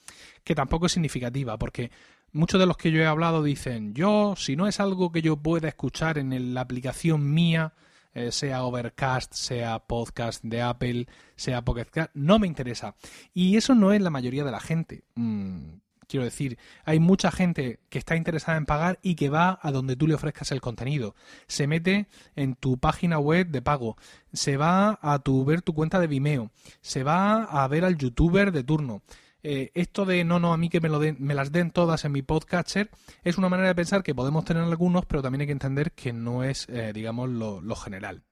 que 0.45 0.55
tampoco 0.55 0.87
es 0.87 0.93
significativa, 0.93 1.59
porque 1.59 1.91
muchos 2.33 2.59
de 2.59 2.65
los 2.65 2.79
que 2.79 2.91
yo 2.91 3.03
he 3.03 3.07
hablado 3.07 3.43
dicen, 3.43 3.93
yo, 3.93 4.33
si 4.35 4.57
no 4.57 4.67
es 4.67 4.81
algo 4.81 5.13
que 5.13 5.21
yo 5.21 5.37
pueda 5.37 5.69
escuchar 5.69 6.17
en 6.17 6.55
la 6.55 6.63
aplicación 6.63 7.35
mía, 7.35 7.75
eh, 8.15 8.33
sea 8.33 8.65
Overcast, 8.65 9.35
sea 9.35 9.81
podcast 9.81 10.43
de 10.43 10.63
Apple, 10.63 11.07
sea 11.37 11.63
Pocket 11.63 12.09
no 12.15 12.39
me 12.39 12.47
interesa. 12.47 12.95
Y 13.35 13.59
eso 13.59 13.75
no 13.75 13.93
es 13.93 14.01
la 14.01 14.09
mayoría 14.09 14.45
de 14.45 14.53
la 14.53 14.61
gente. 14.61 15.05
Mm, 15.17 15.81
Quiero 16.09 16.25
decir, 16.25 16.59
hay 16.87 17.01
mucha 17.01 17.31
gente 17.31 17.81
que 17.91 17.99
está 17.99 18.17
interesada 18.17 18.57
en 18.57 18.65
pagar 18.65 18.99
y 19.03 19.15
que 19.15 19.29
va 19.29 19.59
a 19.61 19.71
donde 19.71 19.95
tú 19.95 20.07
le 20.07 20.15
ofrezcas 20.15 20.51
el 20.53 20.63
contenido. 20.63 21.15
Se 21.49 21.67
mete 21.67 22.09
en 22.35 22.55
tu 22.55 22.79
página 22.79 23.19
web 23.19 23.49
de 23.49 23.61
pago, 23.61 23.99
se 24.33 24.57
va 24.57 24.99
a 25.03 25.19
tu, 25.19 25.45
ver 25.45 25.61
tu 25.61 25.75
cuenta 25.75 26.01
de 26.01 26.07
Vimeo, 26.07 26.51
se 26.81 27.03
va 27.03 27.45
a 27.45 27.69
ver 27.69 27.85
al 27.85 27.99
youtuber 27.99 28.53
de 28.53 28.65
turno. 28.65 29.03
Eh, 29.43 29.71
esto 29.75 30.07
de 30.07 30.25
no, 30.25 30.41
no, 30.41 30.55
a 30.55 30.57
mí 30.57 30.71
que 30.71 30.81
me, 30.81 30.89
lo 30.89 30.99
me 31.19 31.35
las 31.35 31.53
den 31.53 31.71
todas 31.71 32.05
en 32.07 32.13
mi 32.13 32.23
podcatcher 32.23 32.91
es 33.23 33.39
una 33.39 33.49
manera 33.51 33.69
de 33.69 33.75
pensar 33.75 34.03
que 34.03 34.15
podemos 34.15 34.47
tener 34.47 34.63
algunos, 34.63 35.05
pero 35.05 35.23
también 35.23 35.43
hay 35.43 35.47
que 35.47 35.53
entender 35.53 35.93
que 35.93 36.15
no 36.15 36.43
es, 36.43 36.67
eh, 36.71 36.93
digamos, 36.95 37.29
lo, 37.29 37.77
general. 37.77 38.25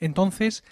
Entonces, 0.00 0.64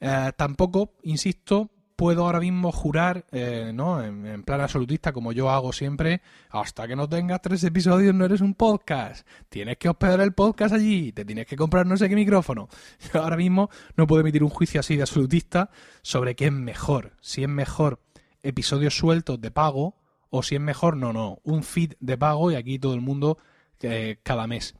eh, 0.00 0.32
tampoco, 0.36 0.94
insisto, 1.02 1.70
puedo 2.00 2.24
ahora 2.24 2.40
mismo 2.40 2.72
jurar, 2.72 3.26
eh, 3.30 3.72
¿no? 3.74 4.02
En, 4.02 4.42
plan 4.42 4.62
absolutista, 4.62 5.12
como 5.12 5.32
yo 5.32 5.50
hago 5.50 5.70
siempre, 5.70 6.22
hasta 6.48 6.88
que 6.88 6.96
no 6.96 7.06
tengas 7.06 7.42
tres 7.42 7.62
episodios 7.62 8.14
no 8.14 8.24
eres 8.24 8.40
un 8.40 8.54
podcast. 8.54 9.28
Tienes 9.50 9.76
que 9.76 9.90
hospedar 9.90 10.22
el 10.22 10.32
podcast 10.32 10.72
allí, 10.72 11.12
te 11.12 11.26
tienes 11.26 11.44
que 11.44 11.56
comprar 11.56 11.84
no 11.84 11.98
sé 11.98 12.08
qué 12.08 12.14
micrófono. 12.14 12.70
ahora 13.12 13.36
mismo 13.36 13.68
no 13.96 14.06
puedo 14.06 14.22
emitir 14.22 14.42
un 14.42 14.48
juicio 14.48 14.80
así 14.80 14.96
de 14.96 15.02
absolutista 15.02 15.68
sobre 16.00 16.34
qué 16.36 16.46
es 16.46 16.52
mejor. 16.52 17.18
Si 17.20 17.42
es 17.42 17.50
mejor 17.50 18.00
episodios 18.42 18.96
sueltos 18.96 19.38
de 19.38 19.50
pago 19.50 19.96
o 20.30 20.42
si 20.42 20.54
es 20.54 20.60
mejor, 20.62 20.96
no, 20.96 21.12
no, 21.12 21.40
un 21.42 21.62
feed 21.62 21.96
de 22.00 22.16
pago 22.16 22.50
y 22.50 22.54
aquí 22.54 22.78
todo 22.78 22.94
el 22.94 23.02
mundo 23.02 23.36
eh, 23.82 24.20
cada 24.22 24.46
mes. 24.46 24.74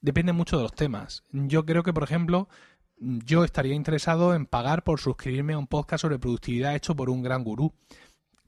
Depende 0.00 0.32
mucho 0.32 0.56
de 0.56 0.64
los 0.64 0.74
temas. 0.74 1.22
Yo 1.30 1.64
creo 1.64 1.84
que, 1.84 1.92
por 1.92 2.02
ejemplo, 2.02 2.48
yo 2.98 3.44
estaría 3.44 3.74
interesado 3.74 4.34
en 4.34 4.46
pagar 4.46 4.84
por 4.84 5.00
suscribirme 5.00 5.54
a 5.54 5.58
un 5.58 5.66
podcast 5.66 6.02
sobre 6.02 6.18
productividad 6.18 6.74
hecho 6.74 6.96
por 6.96 7.10
un 7.10 7.22
gran 7.22 7.44
gurú. 7.44 7.72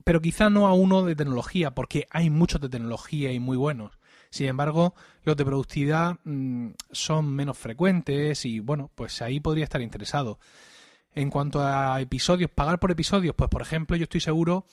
Pero 0.03 0.21
quizá 0.21 0.49
no 0.49 0.67
a 0.67 0.73
uno 0.73 1.03
de 1.03 1.15
tecnología, 1.15 1.71
porque 1.71 2.07
hay 2.09 2.29
muchos 2.29 2.61
de 2.61 2.69
tecnología 2.69 3.31
y 3.31 3.39
muy 3.39 3.57
buenos. 3.57 3.99
Sin 4.31 4.47
embargo, 4.47 4.93
los 5.23 5.35
de 5.35 5.45
productividad 5.45 6.19
mm, 6.23 6.69
son 6.91 7.33
menos 7.33 7.57
frecuentes 7.57 8.45
y 8.45 8.59
bueno, 8.59 8.91
pues 8.95 9.21
ahí 9.21 9.39
podría 9.39 9.63
estar 9.63 9.81
interesado. 9.81 10.39
En 11.13 11.29
cuanto 11.29 11.61
a 11.61 11.99
episodios, 11.99 12.51
pagar 12.51 12.79
por 12.79 12.91
episodios, 12.91 13.35
pues 13.35 13.49
por 13.49 13.61
ejemplo, 13.61 13.97
yo 13.97 14.03
estoy 14.03 14.21
seguro 14.21 14.65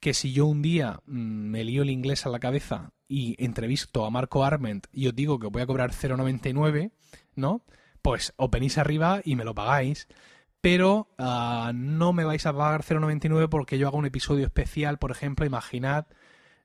que 0.00 0.14
si 0.14 0.32
yo 0.32 0.46
un 0.46 0.62
día 0.62 1.00
mm, 1.06 1.50
me 1.50 1.64
lío 1.64 1.82
el 1.82 1.90
inglés 1.90 2.26
a 2.26 2.30
la 2.30 2.40
cabeza 2.40 2.92
y 3.08 3.42
entrevisto 3.42 4.04
a 4.04 4.10
Marco 4.10 4.44
Arment 4.44 4.86
y 4.92 5.06
os 5.08 5.14
digo 5.14 5.38
que 5.38 5.48
voy 5.48 5.62
a 5.62 5.66
cobrar 5.66 5.92
0,99, 5.92 6.92
¿no? 7.34 7.62
Pues 8.06 8.32
o 8.36 8.48
venís 8.48 8.78
arriba 8.78 9.20
y 9.24 9.34
me 9.34 9.42
lo 9.42 9.52
pagáis. 9.52 10.06
Pero 10.60 11.08
ah, 11.18 11.72
no 11.74 12.12
me 12.12 12.24
vais 12.24 12.46
a 12.46 12.52
pagar 12.52 12.84
0,99 12.84 13.48
porque 13.48 13.78
yo 13.78 13.88
hago 13.88 13.98
un 13.98 14.06
episodio 14.06 14.46
especial, 14.46 15.00
por 15.00 15.10
ejemplo, 15.10 15.44
imaginad 15.44 16.06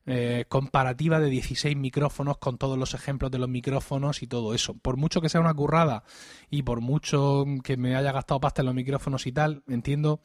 eh, 0.06 0.46
comparativa 0.50 1.20
de 1.20 1.32
16 1.32 1.76
micrófonos 1.78 2.38
con 2.38 2.60
todos 2.60 2.78
los 2.78 2.94
ejemplos 2.94 3.32
de 3.32 3.40
los 3.40 3.50
micrófonos 3.50 4.22
y 4.22 4.28
todo 4.28 4.54
eso. 4.54 4.76
Por 4.76 4.98
mucho 4.98 5.20
que 5.20 5.30
sea 5.30 5.42
una 5.42 5.56
currada 5.56 6.04
y 6.52 6.62
por 6.62 6.80
mucho 6.80 7.44
que 7.64 7.76
me 7.76 7.96
haya 7.96 8.12
gastado 8.12 8.40
pasta 8.40 8.62
en 8.62 8.68
los 8.68 8.76
micrófonos 8.76 9.26
y 9.26 9.32
tal, 9.32 9.64
entiendo 9.68 10.22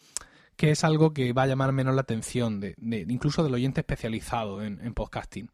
que 0.55 0.71
es 0.71 0.85
algo 0.85 1.15
que 1.15 1.33
va 1.33 1.45
a 1.45 1.47
llamar 1.47 1.73
menos 1.73 1.95
la 1.95 2.03
atención 2.03 2.61
de, 2.61 2.75
incluso 3.09 3.43
del 3.43 3.55
oyente 3.55 3.81
especializado 3.81 4.63
en 4.63 4.93
podcasting. 4.93 5.49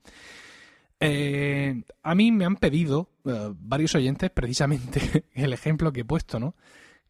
Eh, 1.02 1.82
a 2.02 2.14
mí 2.14 2.30
me 2.32 2.44
han 2.44 2.56
pedido 2.56 3.09
eh, 3.25 3.52
varios 3.54 3.94
oyentes 3.94 4.30
precisamente 4.30 5.25
el 5.35 5.52
ejemplo 5.52 5.92
que 5.92 6.00
he 6.00 6.04
puesto, 6.04 6.38
¿no? 6.38 6.54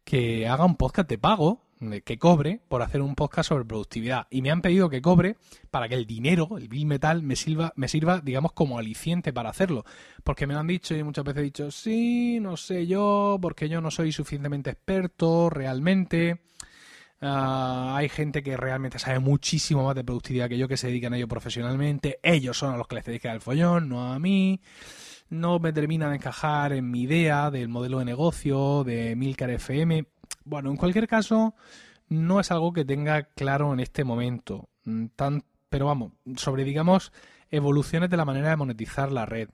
Que 0.03 0.47
haga 0.47 0.65
un 0.65 0.75
podcast 0.75 1.07
de 1.09 1.17
pago, 1.17 1.61
que 2.05 2.17
cobre 2.17 2.61
por 2.67 2.81
hacer 2.81 3.01
un 3.01 3.15
podcast 3.15 3.49
sobre 3.49 3.65
productividad. 3.65 4.27
Y 4.29 4.41
me 4.41 4.51
han 4.51 4.61
pedido 4.61 4.89
que 4.89 5.01
cobre 5.01 5.37
para 5.69 5.87
que 5.89 5.95
el 5.95 6.05
dinero, 6.05 6.57
el 6.57 6.67
bill 6.67 6.85
metal, 6.85 7.23
me 7.23 7.35
sirva, 7.35 7.73
me 7.75 7.87
sirva, 7.87 8.21
digamos, 8.21 8.53
como 8.53 8.77
aliciente 8.77 9.33
para 9.33 9.49
hacerlo. 9.49 9.85
Porque 10.23 10.47
me 10.47 10.53
lo 10.53 10.61
han 10.61 10.67
dicho 10.67 10.95
y 10.95 11.03
muchas 11.03 11.25
veces 11.25 11.41
he 11.41 11.43
dicho, 11.43 11.71
sí, 11.71 12.39
no 12.39 12.57
sé 12.57 12.87
yo, 12.87 13.37
porque 13.41 13.69
yo 13.69 13.81
no 13.81 13.91
soy 13.91 14.11
suficientemente 14.11 14.69
experto 14.69 15.49
realmente. 15.49 16.41
Ah, 17.25 17.95
hay 17.95 18.09
gente 18.09 18.43
que 18.43 18.57
realmente 18.57 18.99
sabe 18.99 19.19
muchísimo 19.19 19.85
más 19.85 19.95
de 19.95 20.03
productividad 20.03 20.49
que 20.49 20.57
yo, 20.57 20.67
que 20.67 20.75
se 20.75 20.87
dedican 20.87 21.13
a 21.13 21.17
ello 21.17 21.27
profesionalmente. 21.29 22.19
Ellos 22.21 22.57
son 22.57 22.73
a 22.73 22.77
los 22.77 22.85
que 22.85 22.95
les 22.95 23.05
dedican 23.05 23.33
el 23.33 23.39
follón, 23.39 23.87
no 23.87 24.11
a 24.11 24.19
mí. 24.19 24.59
No 25.29 25.57
me 25.57 25.71
termina 25.71 26.09
de 26.09 26.17
encajar 26.17 26.73
en 26.73 26.91
mi 26.91 27.03
idea 27.03 27.49
del 27.49 27.69
modelo 27.69 27.99
de 27.99 28.05
negocio 28.05 28.83
de 28.83 29.15
Milcar 29.15 29.51
FM. 29.51 30.05
Bueno, 30.43 30.69
en 30.69 30.75
cualquier 30.75 31.07
caso, 31.07 31.55
no 32.09 32.41
es 32.41 32.51
algo 32.51 32.73
que 32.73 32.83
tenga 32.83 33.23
claro 33.23 33.73
en 33.73 33.79
este 33.79 34.03
momento. 34.03 34.67
Mm, 34.83 35.05
tan, 35.15 35.45
pero 35.69 35.85
vamos, 35.85 36.11
sobre, 36.35 36.65
digamos, 36.65 37.13
evoluciones 37.51 38.09
de 38.09 38.17
la 38.17 38.25
manera 38.25 38.49
de 38.49 38.57
monetizar 38.57 39.13
la 39.13 39.25
red. 39.25 39.49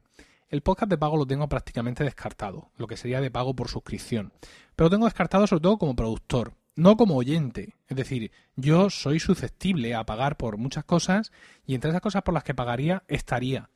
El 0.49 0.63
podcast 0.63 0.89
de 0.89 0.97
pago 0.97 1.17
lo 1.17 1.27
tengo 1.27 1.47
prácticamente 1.47 2.03
descartado, 2.03 2.71
lo 2.77 2.87
que 2.87 2.97
sería 2.97 3.21
de 3.21 3.29
pago 3.29 3.55
por 3.55 3.67
suscripción. 3.67 4.33
Pero 4.75 4.87
lo 4.87 4.89
tengo 4.89 5.05
descartado 5.05 5.45
sobre 5.45 5.61
todo 5.61 5.77
como 5.77 5.95
productor 5.95 6.53
no 6.79 6.97
como 6.97 7.15
oyente. 7.15 7.75
Es 7.87 7.97
decir, 7.97 8.31
yo 8.55 8.89
soy 8.89 9.19
susceptible 9.19 9.93
a 9.93 10.05
pagar 10.05 10.37
por 10.37 10.57
muchas 10.57 10.85
cosas 10.85 11.31
y 11.65 11.75
entre 11.75 11.91
esas 11.91 12.01
cosas 12.01 12.23
por 12.23 12.33
las 12.33 12.43
que 12.43 12.55
pagaría 12.55 13.03
estaría. 13.07 13.69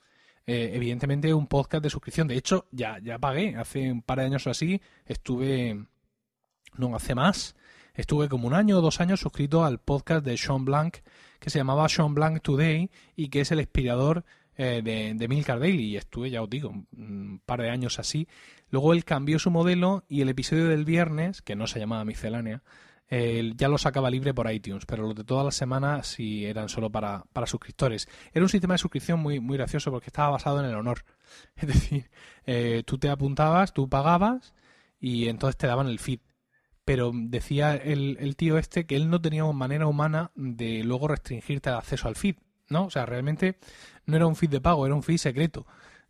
Eh, 0.45 0.71
evidentemente 0.73 1.33
un 1.33 1.47
podcast 1.47 1.83
de 1.83 1.89
suscripción. 1.89 2.27
De 2.27 2.35
hecho, 2.35 2.67
ya, 2.71 2.99
ya 2.99 3.19
pagué. 3.19 3.55
Hace 3.55 3.91
un 3.91 4.01
par 4.01 4.19
de 4.19 4.25
años 4.25 4.47
o 4.47 4.49
así 4.49 4.81
estuve, 5.05 5.85
no 6.77 6.95
hace 6.95 7.15
más, 7.15 7.55
estuve 7.93 8.29
como 8.29 8.47
un 8.47 8.53
año 8.53 8.79
o 8.79 8.81
dos 8.81 8.99
años 8.99 9.19
suscrito 9.19 9.63
al 9.63 9.79
podcast 9.79 10.25
de 10.25 10.37
Sean 10.37 10.65
Blanc 10.65 10.97
que 11.39 11.49
se 11.49 11.59
llamaba 11.59 11.89
Sean 11.89 12.15
Blanc 12.15 12.41
Today 12.41 12.89
y 13.17 13.27
que 13.27 13.41
es 13.41 13.51
el 13.51 13.59
inspirador 13.59 14.23
eh, 14.55 14.81
de, 14.83 15.13
de 15.13 15.27
Milcar 15.27 15.59
Daily. 15.59 15.87
Y 15.87 15.97
estuve, 15.97 16.29
ya 16.29 16.41
os 16.41 16.49
digo, 16.49 16.69
un 16.69 17.41
par 17.45 17.61
de 17.61 17.69
años 17.69 17.99
así. 17.99 18.29
Luego 18.69 18.93
él 18.93 19.03
cambió 19.03 19.39
su 19.39 19.51
modelo 19.51 20.05
y 20.07 20.21
el 20.21 20.29
episodio 20.29 20.67
del 20.69 20.85
viernes, 20.85 21.41
que 21.41 21.55
no 21.55 21.67
se 21.67 21.79
llamaba 21.79 22.05
Miscelánea, 22.05 22.63
ya 23.09 23.67
lo 23.67 23.77
sacaba 23.77 24.09
libre 24.09 24.33
por 24.33 24.51
iTunes, 24.51 24.85
pero 24.85 25.03
los 25.03 25.15
de 25.15 25.23
todas 25.23 25.45
las 25.45 25.55
semanas 25.55 26.07
sí 26.07 26.45
eran 26.45 26.67
solo 26.69 26.89
para, 26.89 27.23
suscriptores. 27.45 28.07
Era 28.33 28.43
un 28.43 28.49
sistema 28.49 28.73
de 28.73 28.79
suscripción 28.79 29.19
muy, 29.19 29.39
muy 29.39 29.57
gracioso 29.57 29.91
porque 29.91 30.07
estaba 30.07 30.31
basado 30.31 30.59
en 30.59 30.65
el 30.65 30.75
honor. 30.75 31.03
Es 31.55 31.67
decir, 31.67 32.09
eh, 32.45 32.83
tú 32.85 32.97
te 32.97 33.09
apuntabas, 33.09 33.73
tú 33.73 33.89
pagabas 33.89 34.53
y 34.99 35.27
entonces 35.27 35.57
te 35.57 35.67
daban 35.67 35.87
el 35.87 35.99
feed. 35.99 36.19
Pero 36.85 37.11
decía 37.13 37.75
el, 37.75 38.17
el 38.19 38.35
tío 38.35 38.57
este 38.57 38.85
que 38.85 38.95
él 38.95 39.09
no 39.09 39.21
tenía 39.21 39.45
manera 39.45 39.87
humana 39.87 40.31
de 40.35 40.83
luego 40.83 41.07
restringirte 41.07 41.69
el 41.69 41.75
acceso 41.75 42.07
al 42.07 42.15
feed. 42.15 42.35
¿no? 42.69 42.85
O 42.85 42.89
sea, 42.89 43.05
realmente 43.05 43.57
no 44.05 44.15
era 44.15 44.27
un 44.27 44.35
feed 44.35 44.49
de 44.49 44.61
pago, 44.61 44.85
era 44.85 44.95
un 44.95 45.03
feed 45.03 45.17
secreto. 45.17 45.65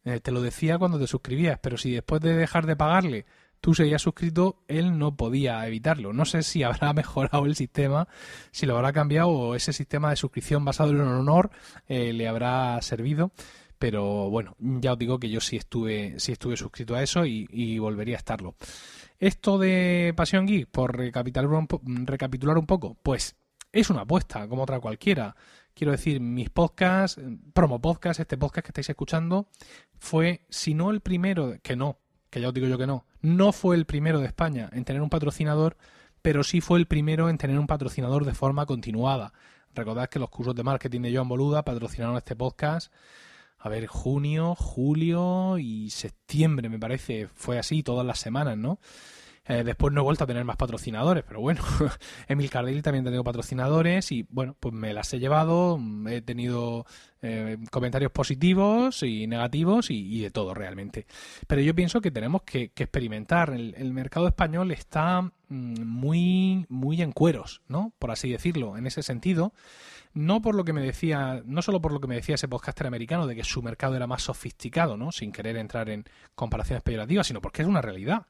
Eh, 0.06 0.20
te 0.20 0.32
lo 0.32 0.42
decía 0.42 0.78
cuando 0.78 1.00
te 1.00 1.08
suscribías, 1.08 1.60
pero 1.62 1.78
si 1.78 1.92
después 1.92 2.22
de 2.22 2.36
dejar 2.36 2.66
de 2.66 2.76
pagarle 2.76 3.26
tú 3.64 3.74
seguías 3.74 4.02
suscrito, 4.02 4.58
él 4.68 4.98
no 5.00 5.16
podía 5.16 5.66
evitarlo. 5.66 6.12
No 6.12 6.26
sé 6.26 6.44
si 6.44 6.64
habrá 6.64 6.92
mejorado 6.92 7.46
el 7.46 7.56
sistema, 7.56 8.10
si 8.52 8.66
lo 8.66 8.76
habrá 8.76 8.92
cambiado 8.92 9.30
o 9.30 9.56
ese 9.56 9.72
sistema 9.72 10.10
de 10.10 10.18
suscripción 10.18 10.66
basado 10.66 10.92
en 10.92 11.00
honor 11.00 11.50
eh, 11.88 12.12
le 12.12 12.28
habrá 12.28 12.82
servido. 12.82 13.32
Pero 13.80 14.30
bueno, 14.30 14.58
ya 14.60 14.94
os 14.94 15.00
digo 15.00 15.18
que 15.18 15.30
yo 15.30 15.40
sí 15.40 15.56
estuve, 15.56 16.16
estuve 16.18 16.58
suscrito 16.58 16.94
a 16.96 17.04
eso 17.04 17.26
y, 17.26 17.80
volvería 17.80 18.16
a 18.16 18.18
estarlo. 18.18 18.56
Esto 19.18 19.58
de 19.58 20.14
Pasión 20.16 20.46
Geek, 20.46 20.70
por 20.70 20.98
recapitular 20.98 21.48
un, 21.48 21.68
recapitular 22.06 22.58
un 22.58 22.66
poco, 22.66 22.98
pues 23.02 23.36
es 23.72 23.90
una 23.90 24.02
apuesta 24.02 24.48
como 24.48 24.64
otra 24.64 24.82
cualquiera. 24.82 25.36
Quiero 25.74 25.92
decir, 25.92 26.20
mis 26.20 26.50
podcasts, 26.50 27.20
promo 27.54 27.82
podcast, 27.82 28.20
este 28.20 28.38
podcast 28.38 28.66
que 28.66 28.72
estáis 28.72 28.90
escuchando, 28.90 29.48
fue, 29.98 30.46
si 30.50 30.74
no 30.74 30.92
el 30.92 31.02
primero, 31.02 31.56
que 31.62 31.76
no, 31.76 32.00
que 32.34 32.42
ya 32.42 32.48
os 32.48 32.54
digo 32.54 32.66
yo 32.66 32.80
que 32.80 32.88
no, 32.88 33.06
no 33.22 33.52
fue 33.52 33.76
el 33.76 33.86
primero 33.86 34.20
de 34.20 34.26
España 34.26 34.68
en 34.74 34.86
tener 34.86 35.04
un 35.04 35.10
patrocinador, 35.12 35.78
pero 36.24 36.44
sí 36.44 36.62
fue 36.62 36.80
el 36.80 36.88
primero 36.88 37.30
en 37.30 37.38
tener 37.38 37.60
un 37.60 37.68
patrocinador 37.68 38.26
de 38.26 38.34
forma 38.34 38.66
continuada. 38.66 39.34
Recordad 39.76 40.10
que 40.10 40.18
los 40.18 40.32
cursos 40.32 40.56
de 40.56 40.64
marketing 40.64 41.02
de 41.02 41.14
Joan 41.14 41.28
Boluda 41.28 41.64
patrocinaron 41.64 42.18
este 42.18 42.36
podcast. 42.36 42.92
A 43.60 43.70
ver, 43.70 43.86
junio, 43.86 44.56
julio 44.56 45.60
y 45.60 45.92
septiembre, 45.92 46.70
me 46.70 46.80
parece, 46.80 47.28
fue 47.28 47.60
así 47.60 47.84
todas 47.84 48.06
las 48.06 48.18
semanas, 48.18 48.58
¿no? 48.58 48.80
Eh, 49.46 49.64
después 49.66 49.94
no 49.94 50.00
he 50.00 50.04
vuelto 50.04 50.24
a 50.24 50.28
tener 50.28 50.46
más 50.46 50.56
patrocinadores, 50.56 51.26
pero 51.28 51.42
bueno, 51.42 51.62
Emil 52.30 52.50
Cardil 52.50 52.82
también 52.82 53.04
ha 53.04 53.08
tenido 53.08 53.26
patrocinadores 53.26 54.12
y 54.14 54.26
bueno, 54.30 54.56
pues 54.58 54.74
me 54.74 54.94
las 54.94 55.14
he 55.14 55.20
llevado, 55.20 55.78
he 56.08 56.22
tenido 56.22 56.86
eh, 57.22 57.58
comentarios 57.70 58.12
positivos 58.14 59.04
y 59.04 59.28
negativos 59.28 59.90
y, 59.90 60.22
de 60.22 60.32
todo 60.32 60.54
realmente. 60.54 61.08
Pero 61.46 61.62
yo 61.62 61.76
pienso 61.76 62.00
que 62.00 62.10
tenemos 62.10 62.44
que, 62.44 62.72
experimentar. 62.76 63.50
El, 63.50 63.94
mercado 63.94 64.28
español 64.28 64.72
está 64.72 65.22
mm, 65.22 65.82
muy, 65.84 66.66
muy 66.70 67.02
en 67.02 67.12
cueros, 67.12 67.62
¿no? 67.68 67.92
Por 68.00 68.12
así 68.12 68.32
decirlo, 68.32 68.78
en 68.78 68.88
ese 68.88 69.04
sentido 69.04 69.54
no 70.14 70.42
por 70.44 70.54
lo 70.54 70.64
que 70.64 70.74
me 70.74 70.82
decía, 70.82 71.42
no 71.46 71.62
solo 71.64 71.82
por 71.82 71.92
lo 71.92 72.00
que 72.00 72.08
me 72.08 72.16
decía 72.16 72.36
ese 72.36 72.48
podcaster 72.48 72.86
americano 72.86 73.26
de 73.26 73.36
que 73.36 73.44
su 73.44 73.64
mercado 73.64 73.96
era 73.96 74.06
más 74.06 74.22
sofisticado, 74.22 74.96
¿no? 74.96 75.12
Sin 75.12 75.32
querer 75.32 75.58
entrar 75.58 75.90
en 75.90 76.06
comparaciones 76.36 76.84
peyorativas, 76.84 77.28
sino 77.28 77.42
porque 77.42 77.64
es 77.64 77.68
una 77.68 77.82
realidad. 77.82 78.28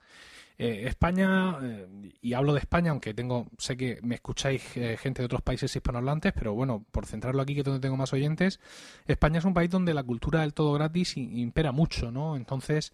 Eh, 0.57 0.83
España, 0.87 1.57
eh, 1.63 1.87
y 2.21 2.33
hablo 2.33 2.53
de 2.53 2.59
España, 2.59 2.91
aunque 2.91 3.13
tengo, 3.13 3.47
sé 3.57 3.75
que 3.75 3.99
me 4.03 4.15
escucháis 4.15 4.77
eh, 4.77 4.97
gente 4.97 5.21
de 5.21 5.25
otros 5.25 5.41
países 5.41 5.75
hispanohablantes, 5.75 6.33
pero 6.33 6.53
bueno, 6.53 6.85
por 6.91 7.05
centrarlo 7.07 7.41
aquí, 7.41 7.53
que 7.55 7.61
es 7.61 7.65
donde 7.65 7.79
tengo 7.79 7.97
más 7.97 8.13
oyentes, 8.13 8.59
España 9.07 9.39
es 9.39 9.45
un 9.45 9.53
país 9.53 9.69
donde 9.69 9.93
la 9.93 10.03
cultura 10.03 10.41
del 10.41 10.53
todo 10.53 10.73
gratis 10.73 11.17
impera 11.17 11.71
mucho, 11.71 12.11
¿no? 12.11 12.35
Entonces, 12.35 12.93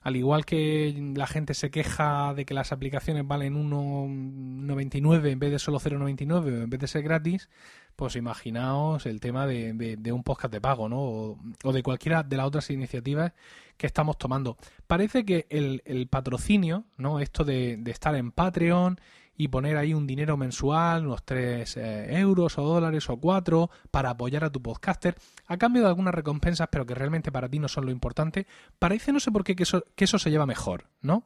al 0.00 0.16
igual 0.16 0.46
que 0.46 1.12
la 1.14 1.26
gente 1.26 1.54
se 1.54 1.70
queja 1.70 2.32
de 2.34 2.46
que 2.46 2.54
las 2.54 2.72
aplicaciones 2.72 3.26
valen 3.26 3.54
1,99 3.54 5.30
en 5.30 5.38
vez 5.38 5.50
de 5.50 5.58
solo 5.58 5.78
0,99 5.78 6.32
o 6.32 6.62
en 6.62 6.70
vez 6.70 6.80
de 6.80 6.86
ser 6.86 7.02
gratis, 7.02 7.50
pues 7.96 8.16
imaginaos 8.16 9.04
el 9.04 9.20
tema 9.20 9.46
de, 9.46 9.98
un 10.10 10.22
podcast 10.22 10.52
de 10.52 10.60
pago, 10.60 10.88
¿no? 10.88 11.00
O, 11.00 11.72
de 11.72 11.82
cualquiera 11.82 12.22
de 12.22 12.38
las 12.38 12.46
otras 12.46 12.70
iniciativas 12.70 13.32
que 13.76 13.86
estamos 13.86 14.16
tomando. 14.16 14.56
Parece 14.86 15.26
que 15.26 15.46
el, 15.50 16.08
patrocinio, 16.08 16.84
¿no? 16.96 17.20
Esto 17.20 17.44
de, 17.44 17.78
estar 17.86 18.14
en 18.14 18.32
Patreon 18.32 18.98
y 19.36 19.48
poner 19.48 19.76
ahí 19.76 19.94
un 19.94 20.06
dinero 20.06 20.36
mensual, 20.36 21.06
unos 21.06 21.24
3 21.24 21.76
eh, 21.76 22.18
euros 22.18 22.58
o 22.58 22.62
dólares 22.62 23.08
o 23.08 23.16
4 23.16 23.70
para 23.90 24.10
apoyar 24.10 24.44
a 24.44 24.50
tu 24.50 24.60
podcaster, 24.60 25.16
a 25.46 25.56
cambio 25.56 25.82
de 25.82 25.88
algunas 25.88 26.14
recompensas, 26.14 26.68
pero 26.70 26.84
que 26.84 26.94
realmente 26.94 27.32
para 27.32 27.48
ti 27.48 27.58
no 27.58 27.68
son 27.68 27.86
lo 27.86 27.90
importante, 27.90 28.46
parece, 28.78 29.12
no 29.12 29.20
sé 29.20 29.30
por 29.32 29.44
qué, 29.44 29.56
que 29.56 29.62
eso, 29.62 29.84
que 29.94 30.04
eso 30.04 30.18
se 30.18 30.30
lleva 30.30 30.46
mejor, 30.46 30.88
¿no? 31.00 31.24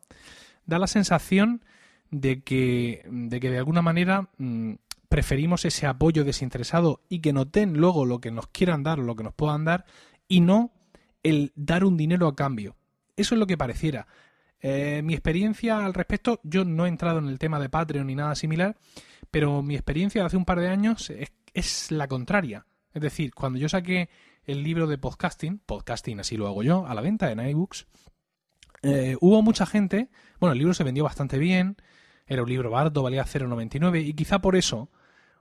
Da 0.67 0.79
la 0.79 0.87
sensación 0.87 1.65
de 2.11 2.43
que 2.43 3.05
de, 3.11 3.41
que 3.41 3.51
de 3.51 3.59
alguna 3.59 3.83
manera 3.83 4.29
mm, 4.39 4.75
preferimos 5.09 5.65
ese 5.65 5.87
apoyo 5.87 6.25
desinteresado 6.25 7.01
y 7.09 7.21
que 7.21 7.33
nos 7.33 7.51
den 7.51 7.75
luego 7.75 8.05
lo 8.05 8.21
que 8.21 8.31
nos 8.31 8.47
quieran 8.49 8.83
dar 8.83 8.99
lo 8.99 9.17
que 9.17 9.25
nos 9.25 9.35
puedan 9.35 9.65
dar 9.65 9.85
y 10.29 10.41
no 10.41 10.73
el 11.23 11.53
dar 11.57 11.85
un 11.85 11.97
dinero 11.97 12.29
a 12.29 12.37
cambio. 12.37 12.77
Eso 13.17 13.35
es 13.35 13.39
lo 13.39 13.47
que 13.47 13.57
pareciera. 13.57 14.07
Eh, 14.67 15.03
mi 15.03 15.13
experiencia 15.13 15.85
al 15.85 15.93
respecto, 15.93 16.41
yo 16.43 16.65
no 16.65 16.87
he 16.87 16.89
entrado 16.89 17.19
en 17.19 17.29
el 17.29 17.39
tema 17.39 17.61
de 17.61 17.69
Patreon 17.69 18.07
ni 18.07 18.15
nada 18.15 18.35
similar, 18.35 18.79
pero 19.31 19.61
mi 19.63 19.75
experiencia 19.75 20.23
de 20.23 20.27
hace 20.27 20.39
un 20.39 20.47
par 20.47 20.59
de 20.59 20.69
años 20.69 21.13
es, 21.53 21.91
la 21.93 22.09
contraria. 22.09 22.65
Es 22.95 23.03
decir, 23.03 23.35
cuando 23.35 23.59
yo 23.59 23.69
saqué 23.69 24.09
el 24.45 24.63
libro 24.63 24.87
de 24.87 24.97
podcasting, 24.97 25.59
podcasting 25.59 26.19
así 26.19 26.39
lo 26.39 26.47
hago 26.47 26.63
yo, 26.63 26.87
a 26.87 26.95
la 26.95 27.03
venta 27.03 27.31
en 27.31 27.47
iBooks, 27.47 27.87
eh, 28.85 29.19
hubo 29.21 29.43
mucha 29.43 29.67
gente, 29.67 30.09
bueno, 30.41 30.55
el 30.55 30.59
libro 30.61 30.73
se 30.73 30.83
vendió 30.83 31.05
bastante 31.05 31.37
bien, 31.37 31.77
era 32.27 32.43
un 32.43 32.49
libro 32.49 32.71
barato, 32.71 33.03
valía 33.03 33.27
0,99 33.27 34.03
y 34.03 34.15
quizá 34.15 34.39
por 34.39 34.57
eso 34.57 34.89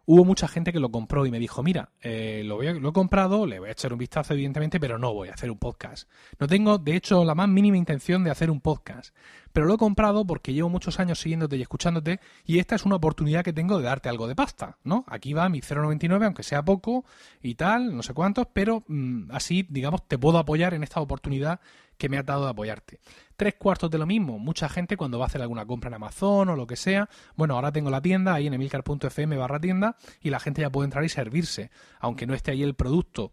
hubo 0.06 0.26
mucha 0.26 0.48
gente 0.48 0.74
que 0.74 0.80
lo 0.80 0.92
compró 0.92 1.26
y 1.26 1.32
me 1.32 1.40
dijo, 1.40 1.64
mira, 1.64 1.90
eh, 2.02 2.42
lo, 2.46 2.62
lo, 2.62 2.90
he 2.90 2.94
comprado, 2.94 3.46
le 3.46 3.60
voy 3.60 3.70
a 3.70 3.72
echar 3.72 3.94
un 3.94 4.00
vistazo 4.00 4.34
evidentemente, 4.34 4.80
pero 4.80 4.98
no 4.98 5.14
voy 5.14 5.30
a 5.30 5.34
hacer 5.34 5.50
un 5.50 5.58
podcast. 5.58 6.10
No 6.40 6.48
tengo, 6.48 6.78
de 6.78 6.96
hecho, 6.96 7.24
la 7.24 7.36
más 7.36 7.48
mínima 7.48 7.78
intención 7.78 8.24
de 8.24 8.32
hacer 8.32 8.52
un 8.52 8.60
podcast. 8.60 9.16
Pero 9.54 9.68
lo 9.68 9.76
he 9.76 9.78
comprado 9.78 10.26
porque 10.26 10.52
llevo 10.52 10.68
muchos 10.68 11.00
años 11.00 11.20
siguiéndote 11.20 11.58
y 11.58 11.62
escuchándote 11.62 12.20
y 12.44 12.58
esta 12.58 12.76
es 12.76 12.86
una 12.86 12.96
oportunidad 12.96 13.44
que 13.44 13.54
tengo 13.54 13.78
de 13.78 13.84
darte 13.84 14.10
algo 14.10 14.28
de 14.28 14.36
pasta, 14.36 14.78
¿no? 14.84 15.06
Aquí 15.08 15.34
va 15.34 15.48
mi 15.48 15.62
0,99, 15.62 16.26
aunque 16.26 16.42
sea 16.42 16.66
poco 16.66 17.06
y 17.42 17.54
tal, 17.54 17.96
no 17.96 18.02
sé 18.02 18.16
cuántos, 18.16 18.48
pero 18.52 18.84
mm, 18.88 19.32
así, 19.32 19.66
digamos, 19.70 20.08
te 20.08 20.18
puedo 20.18 20.40
apoyar 20.40 20.74
en 20.74 20.82
esta 20.82 21.00
oportunidad 21.00 21.60
que 22.04 22.10
me 22.10 22.18
ha 22.18 22.24
dado 22.24 22.44
de 22.44 22.50
apoyarte. 22.50 23.00
Tres 23.38 23.56
cuartos 23.58 23.90
de 23.90 23.98
lo 23.98 24.06
mismo. 24.06 24.38
Mucha 24.38 24.68
gente 24.68 24.98
cuando 24.98 25.20
va 25.20 25.24
a 25.24 25.28
hacer 25.28 25.42
alguna 25.42 25.66
compra 25.66 25.88
en 25.88 25.94
Amazon 25.94 26.50
o 26.50 26.56
lo 26.58 26.68
que 26.68 26.76
sea, 26.76 27.08
bueno, 27.38 27.56
ahora 27.56 27.72
tengo 27.72 27.90
la 27.90 28.02
tienda 28.02 28.34
ahí 28.34 28.46
en 28.46 28.54
emilcar.fm 28.54 29.38
barra 29.38 29.58
tienda 29.58 29.96
y 30.20 30.30
la 30.30 30.42
gente 30.42 30.62
ya 30.62 30.70
puede 30.70 30.88
entrar 30.88 31.06
y 31.06 31.08
servirse, 31.08 31.72
aunque 32.02 32.28
no 32.28 32.34
esté 32.34 32.52
ahí 32.52 32.62
el 32.62 32.74
producto 32.74 33.32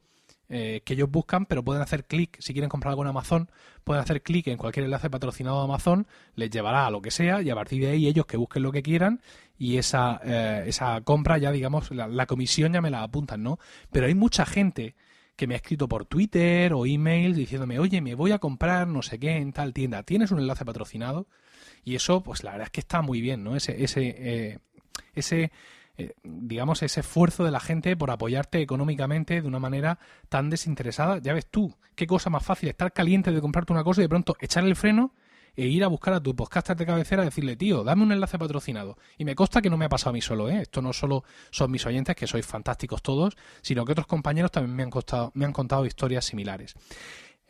eh, 0.49 0.83
que 0.85 0.93
ellos 0.93 1.11
buscan, 1.11 1.47
pero 1.47 1.65
pueden 1.65 1.83
hacer 1.83 2.05
clic, 2.05 2.37
si 2.39 2.53
quieren 2.53 2.69
comprar 2.69 2.91
algo 2.91 3.03
en 3.03 3.09
Amazon, 3.09 3.51
pueden 3.83 4.05
hacer 4.05 4.23
clic 4.23 4.47
en 4.47 4.57
cualquier 4.57 4.85
enlace 4.85 5.11
patrocinado 5.11 5.59
de 5.59 5.65
Amazon, 5.65 6.07
les 6.37 6.49
llevará 6.49 6.87
a 6.87 6.93
lo 6.93 7.03
que 7.03 7.11
sea 7.11 7.43
y 7.43 7.51
a 7.51 7.57
partir 7.57 7.83
de 7.83 7.91
ahí 7.91 8.07
ellos 8.07 8.27
que 8.27 8.37
busquen 8.37 8.63
lo 8.63 8.71
que 8.71 8.85
quieran 8.85 9.21
y 9.59 9.79
esa, 9.79 10.21
eh, 10.23 10.63
esa 10.69 11.01
compra 11.01 11.39
ya, 11.39 11.51
digamos, 11.51 11.91
la, 11.91 12.07
la, 12.07 12.27
comisión 12.27 12.73
ya 12.73 12.81
me 12.81 12.91
la 12.91 13.03
apuntan, 13.03 13.43
¿no? 13.43 13.59
Pero 13.91 14.07
hay 14.07 14.15
mucha 14.15 14.47
gente 14.47 14.95
que 15.37 15.47
me 15.47 15.55
ha 15.55 15.57
escrito 15.57 15.89
por 15.89 16.05
Twitter 16.05 16.73
o 16.75 16.87
email 16.87 17.35
diciéndome, 17.35 17.79
oye, 17.79 18.01
me 18.01 18.15
voy 18.15 18.33
a 18.33 18.39
comprar 18.39 18.87
no 18.89 19.03
sé 19.03 19.19
qué 19.19 19.37
en 19.37 19.53
tal 19.53 19.73
tienda, 19.73 20.03
¿tienes 20.03 20.31
un 20.31 20.39
enlace 20.39 20.65
patrocinado? 20.65 21.27
Y 21.85 21.95
eso, 21.95 22.23
pues 22.23 22.45
la 22.45 22.53
verdad 22.53 22.67
es 22.67 22.71
que 22.71 22.81
está 22.81 23.01
muy 23.03 23.21
bien, 23.21 23.43
¿no? 23.43 23.57
Ese, 23.57 23.83
ese, 23.83 24.15
eh, 24.19 24.59
ese 25.15 25.51
eh, 26.01 26.15
digamos, 26.23 26.83
ese 26.83 27.01
esfuerzo 27.01 27.45
de 27.45 27.51
la 27.51 27.61
gente 27.61 27.95
por 27.95 28.11
apoyarte 28.11 28.63
económicamente 28.63 29.43
de 29.43 29.47
una 29.47 29.59
manera 29.59 29.99
tan 30.31 30.49
desinteresada. 30.49 31.19
Ya 31.19 31.35
ves 31.35 31.47
tú, 31.47 31.77
qué 31.95 32.07
cosa 32.07 32.31
más 32.31 32.43
fácil 32.43 32.71
estar 32.71 32.93
caliente 32.93 33.33
de 33.33 33.41
comprarte 33.43 33.75
una 33.75 33.85
cosa 33.85 34.01
y 34.01 34.05
de 34.05 34.09
pronto 34.09 34.35
echar 34.41 34.65
el 34.65 34.77
freno 34.77 35.13
e 35.57 35.67
ir 35.67 35.85
a 35.85 35.89
buscar 35.89 36.15
a 36.15 36.21
tu 36.21 36.35
podcaster 36.35 36.77
de 36.77 36.87
cabecera 36.87 37.23
y 37.23 37.27
decirle, 37.27 37.57
tío, 37.57 37.85
dame 37.85 38.03
un 38.03 38.13
enlace 38.13 38.39
patrocinado. 38.39 38.97
Y 39.19 39.25
me 39.25 39.35
consta 39.35 39.61
que 39.63 39.71
no 39.71 39.77
me 39.77 39.85
ha 39.85 39.89
pasado 39.89 40.11
a 40.11 40.13
mí 40.13 40.21
solo, 40.21 40.49
¿eh? 40.49 40.63
Esto 40.63 40.83
no 40.83 40.93
solo 40.93 41.25
son 41.51 41.71
mis 41.71 41.85
oyentes, 41.87 42.17
que 42.17 42.27
sois 42.27 42.47
fantásticos 42.47 43.03
todos, 43.03 43.37
sino 43.63 43.85
que 43.85 43.93
otros 43.93 44.07
compañeros 44.07 44.51
también 44.51 44.77
me 44.77 44.83
han, 44.83 44.91
me 45.35 45.45
han 45.45 45.53
contado 45.53 45.87
historias 45.87 46.25
similares. 46.25 46.75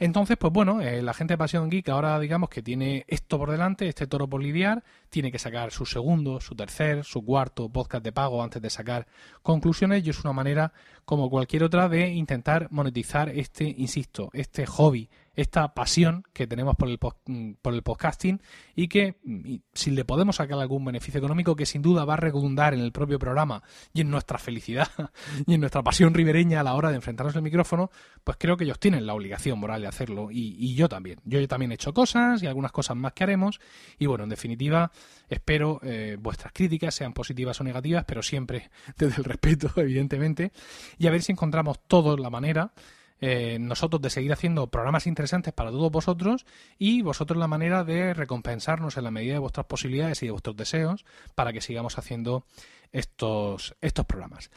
Entonces, 0.01 0.39
pues 0.39 0.51
bueno, 0.51 0.81
eh, 0.81 1.03
la 1.03 1.13
gente 1.13 1.35
de 1.35 1.39
Pasión 1.39 1.69
Geek 1.69 1.91
ahora 1.91 2.19
digamos 2.19 2.49
que 2.49 2.63
tiene 2.63 3.05
esto 3.07 3.37
por 3.37 3.51
delante, 3.51 3.87
este 3.87 4.07
toro 4.07 4.27
por 4.27 4.43
lidiar, 4.43 4.83
tiene 5.11 5.31
que 5.31 5.39
sacar 5.39 5.73
su 5.73 5.85
segundo, 5.85 6.41
su 6.41 6.55
tercer, 6.55 7.05
su 7.05 7.23
cuarto 7.23 7.69
podcast 7.69 8.03
de 8.03 8.11
pago 8.11 8.43
antes 8.43 8.63
de 8.63 8.71
sacar 8.71 9.07
conclusiones 9.43 10.07
y 10.07 10.09
es 10.09 10.25
una 10.25 10.33
manera, 10.33 10.73
como 11.05 11.29
cualquier 11.29 11.65
otra, 11.65 11.91
de 11.91 12.09
intentar 12.09 12.69
monetizar 12.71 13.29
este, 13.29 13.65
insisto, 13.77 14.31
este 14.33 14.65
hobby, 14.65 15.11
esta 15.35 15.75
pasión 15.75 16.25
que 16.33 16.47
tenemos 16.47 16.77
por 16.77 16.88
el, 16.88 16.99
mm, 17.27 17.53
por 17.62 17.75
el 17.75 17.83
podcasting 17.83 18.43
y 18.75 18.88
que 18.88 19.19
mm, 19.23 19.55
si 19.73 19.90
le 19.90 20.05
podemos 20.05 20.37
sacar 20.37 20.59
algún 20.59 20.85
beneficio 20.85 21.19
económico 21.19 21.57
que 21.57 21.66
sin 21.66 21.83
duda 21.83 22.05
va 22.05 22.14
a 22.14 22.16
redundar 22.16 22.75
en 22.75 22.81
el 22.81 22.93
propio 22.93 23.19
programa 23.19 23.62
y 23.93 24.01
en 24.01 24.11
nuestra 24.11 24.38
felicidad 24.38 24.88
y 25.47 25.55
en 25.55 25.61
nuestra 25.61 25.83
pasión 25.83 26.14
ribereña 26.14 26.61
a 26.61 26.62
la 26.62 26.75
hora 26.75 26.90
de 26.90 26.97
enfrentarnos 26.97 27.37
al 27.37 27.43
micrófono, 27.43 27.90
pues 28.25 28.37
creo 28.38 28.57
que 28.57 28.64
ellos 28.64 28.79
tienen 28.79 29.07
la 29.07 29.14
obligación 29.14 29.59
moral 29.59 29.83
de 29.83 29.88
hacerlo 29.88 30.29
y, 30.31 30.75
yo 30.75 30.88
también. 30.88 31.21
Yo 31.25 31.47
también 31.49 31.73
he 31.73 31.75
hecho 31.75 31.93
cosas 31.93 32.43
y 32.43 32.47
algunas 32.47 32.73
cosas 32.73 32.97
más 32.97 33.12
que 33.12 33.25
haremos 33.25 33.61
y 33.99 34.07
bueno, 34.07 34.25
en 34.25 34.31
definitiva 34.31 34.90
espero 35.29 35.81
eh, 35.83 36.16
vuestras 36.19 36.53
críticas 36.53 36.95
sean 36.95 37.12
positivas 37.12 37.61
o 37.61 37.64
negativas, 37.64 38.05
pero 38.07 38.23
siempre 38.23 38.71
desde 38.97 39.16
el 39.19 39.25
respeto, 39.25 39.71
evidentemente, 39.77 40.53
y 40.99 41.07
a 41.07 41.11
ver 41.11 41.23
si 41.23 41.33
encontramos 41.33 41.81
todos 41.87 42.19
la 42.19 42.31
manera 42.31 42.73
eh, 43.21 43.59
nosotros 43.61 44.01
de 44.01 44.11
seguir 44.11 44.33
haciendo 44.33 44.69
programas 44.69 45.07
interesantes 45.07 45.53
para 45.53 45.71
todos 45.71 45.91
vosotros 45.91 46.47
y 46.79 47.03
vosotros 47.03 47.39
la 47.39 47.49
manera 47.49 47.85
de 47.85 48.15
recompensarnos 48.15 48.97
en 48.97 49.05
la 49.05 49.11
medida 49.11 49.35
de 49.35 49.39
vuestras 49.39 49.67
posibilidades 49.67 50.23
y 50.23 50.27
de 50.27 50.33
vuestros 50.33 50.57
deseos 50.57 51.05
para 51.35 51.53
que 51.53 51.61
sigamos 51.61 51.99
haciendo 51.99 52.45
estos, 52.93 53.77
estos 53.81 54.07
programas. 54.07 54.51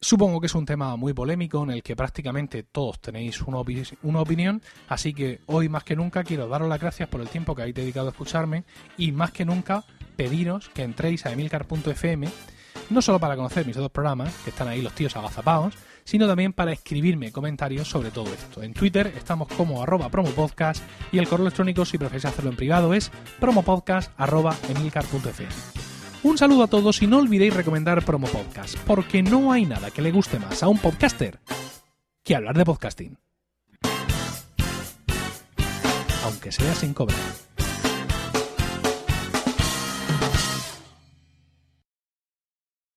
Supongo 0.00 0.38
que 0.38 0.48
es 0.48 0.54
un 0.54 0.66
tema 0.66 0.96
muy 0.96 1.14
polémico 1.14 1.62
en 1.64 1.70
el 1.70 1.82
que 1.82 1.96
prácticamente 1.96 2.62
todos 2.62 3.00
tenéis 3.00 3.40
una, 3.40 3.62
una, 4.02 4.20
opinión, 4.20 4.60
así 4.86 5.14
que 5.14 5.40
hoy 5.46 5.70
más 5.70 5.82
que 5.82 5.96
nunca 5.96 6.24
quiero 6.24 6.46
daros 6.46 6.68
las 6.68 6.80
gracias 6.80 7.08
por 7.08 7.22
el 7.22 7.28
tiempo 7.28 7.54
que 7.54 7.62
habéis 7.62 7.76
dedicado 7.76 8.08
a 8.08 8.10
escucharme 8.10 8.64
y 8.98 9.12
más 9.12 9.32
que 9.32 9.46
nunca 9.46 9.82
pediros 10.14 10.68
que 10.68 10.82
entréis 10.82 11.24
a 11.24 11.32
emilcar.fm 11.32 12.28
no 12.90 13.02
solo 13.02 13.18
para 13.18 13.36
conocer 13.36 13.66
mis 13.66 13.76
otros 13.76 13.92
programas, 13.92 14.34
que 14.44 14.50
están 14.50 14.68
ahí 14.68 14.82
los 14.82 14.92
tíos 14.92 15.16
agazapados, 15.16 15.74
sino 16.04 16.26
también 16.26 16.52
para 16.52 16.72
escribirme 16.72 17.32
comentarios 17.32 17.88
sobre 17.88 18.10
todo 18.10 18.26
esto. 18.32 18.62
En 18.62 18.74
Twitter 18.74 19.12
estamos 19.16 19.48
como 19.48 19.82
arroba 19.82 20.10
promopodcast 20.10 20.84
y 21.12 21.18
el 21.18 21.28
correo 21.28 21.46
electrónico, 21.46 21.84
si 21.84 21.98
preferís 21.98 22.26
hacerlo 22.26 22.50
en 22.50 22.56
privado, 22.56 22.94
es 22.94 23.10
promopodcast.emilcar.fm. 23.40 25.84
Un 26.24 26.38
saludo 26.38 26.62
a 26.62 26.68
todos 26.68 27.02
y 27.02 27.06
no 27.06 27.18
olvidéis 27.18 27.52
recomendar 27.52 28.02
Promo 28.02 28.26
Podcast, 28.26 28.78
porque 28.86 29.22
no 29.22 29.52
hay 29.52 29.66
nada 29.66 29.90
que 29.90 30.00
le 30.00 30.10
guste 30.10 30.38
más 30.38 30.62
a 30.62 30.68
un 30.68 30.78
podcaster 30.78 31.38
que 32.22 32.34
hablar 32.34 32.56
de 32.56 32.64
podcasting. 32.64 33.18
Aunque 36.24 36.50
sea 36.50 36.74
sin 36.74 36.94
cobrar. 36.94 37.20